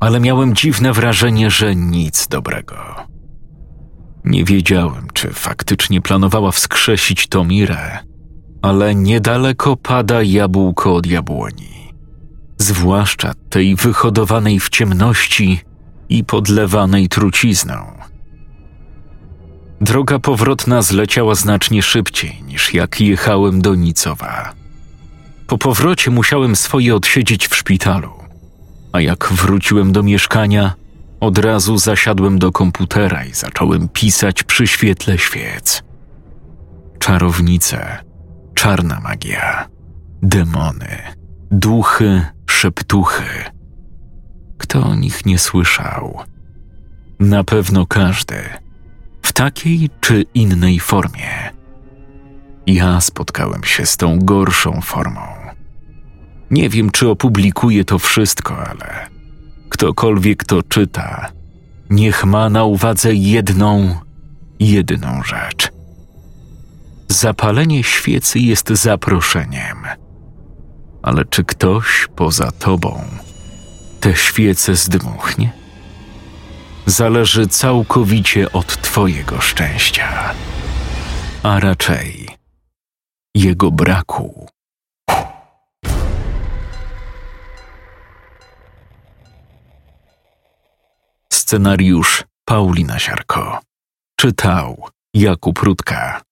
ale 0.00 0.20
miałem 0.20 0.54
dziwne 0.54 0.92
wrażenie, 0.92 1.50
że 1.50 1.76
nic 1.76 2.28
dobrego. 2.28 2.76
Nie 4.24 4.44
wiedziałem, 4.44 5.06
czy 5.12 5.28
faktycznie 5.28 6.00
planowała 6.00 6.50
wskrzesić 6.50 7.26
Tomirę, 7.26 7.98
ale 8.62 8.94
niedaleko 8.94 9.76
pada 9.76 10.22
jabłko 10.22 10.94
od 10.94 11.06
jabłoni. 11.06 11.92
Zwłaszcza 12.58 13.32
tej 13.48 13.76
wyhodowanej 13.76 14.60
w 14.60 14.68
ciemności 14.68 15.60
i 16.08 16.24
podlewanej 16.24 17.08
trucizną. 17.08 17.96
Droga 19.80 20.18
powrotna 20.18 20.82
zleciała 20.82 21.34
znacznie 21.34 21.82
szybciej 21.82 22.42
niż 22.42 22.74
jak 22.74 23.00
jechałem 23.00 23.62
do 23.62 23.74
Nicowa. 23.74 24.52
Po 25.46 25.58
powrocie 25.58 26.10
musiałem 26.10 26.56
swoje 26.56 26.94
odsiedzieć 26.94 27.48
w 27.48 27.56
szpitalu, 27.56 28.12
a 28.92 29.00
jak 29.00 29.28
wróciłem 29.32 29.92
do 29.92 30.02
mieszkania, 30.02 30.74
od 31.20 31.38
razu 31.38 31.78
zasiadłem 31.78 32.38
do 32.38 32.52
komputera 32.52 33.24
i 33.24 33.34
zacząłem 33.34 33.88
pisać 33.88 34.42
przy 34.42 34.66
świetle 34.66 35.18
świec. 35.18 35.82
Czarownice, 36.98 38.04
czarna 38.54 39.00
magia, 39.00 39.68
demony, 40.22 40.98
duchy, 41.50 42.22
szeptuchy. 42.50 43.55
Kto 44.66 44.82
o 44.82 44.94
nich 44.94 45.26
nie 45.26 45.38
słyszał? 45.38 46.18
Na 47.20 47.44
pewno 47.44 47.86
każdy, 47.86 48.34
w 49.22 49.32
takiej 49.32 49.90
czy 50.00 50.24
innej 50.34 50.80
formie. 50.80 51.52
Ja 52.66 53.00
spotkałem 53.00 53.64
się 53.64 53.86
z 53.86 53.96
tą 53.96 54.18
gorszą 54.18 54.80
formą. 54.80 55.20
Nie 56.50 56.68
wiem, 56.68 56.90
czy 56.90 57.08
opublikuję 57.08 57.84
to 57.84 57.98
wszystko, 57.98 58.56
ale 58.66 59.06
ktokolwiek 59.68 60.44
to 60.44 60.62
czyta, 60.62 61.32
niech 61.90 62.24
ma 62.24 62.50
na 62.50 62.64
uwadze 62.64 63.14
jedną, 63.14 63.94
jedyną 64.60 65.22
rzecz. 65.22 65.70
Zapalenie 67.08 67.84
świecy 67.84 68.38
jest 68.38 68.68
zaproszeniem. 68.68 69.78
Ale 71.02 71.24
czy 71.24 71.44
ktoś 71.44 72.08
poza 72.16 72.50
tobą 72.50 73.04
te 74.06 74.16
świece 74.16 74.76
zdmuchnie? 74.76 75.52
Zależy 76.86 77.48
całkowicie 77.48 78.52
od 78.52 78.82
twojego 78.82 79.40
szczęścia, 79.40 80.34
a 81.42 81.60
raczej 81.60 82.28
jego 83.34 83.70
braku. 83.70 84.48
Scenariusz 91.32 92.24
Paulina 92.44 92.98
Siarko. 92.98 93.60
Czytał 94.20 94.88
Jakub 95.14 95.58
Rutka. 95.58 96.25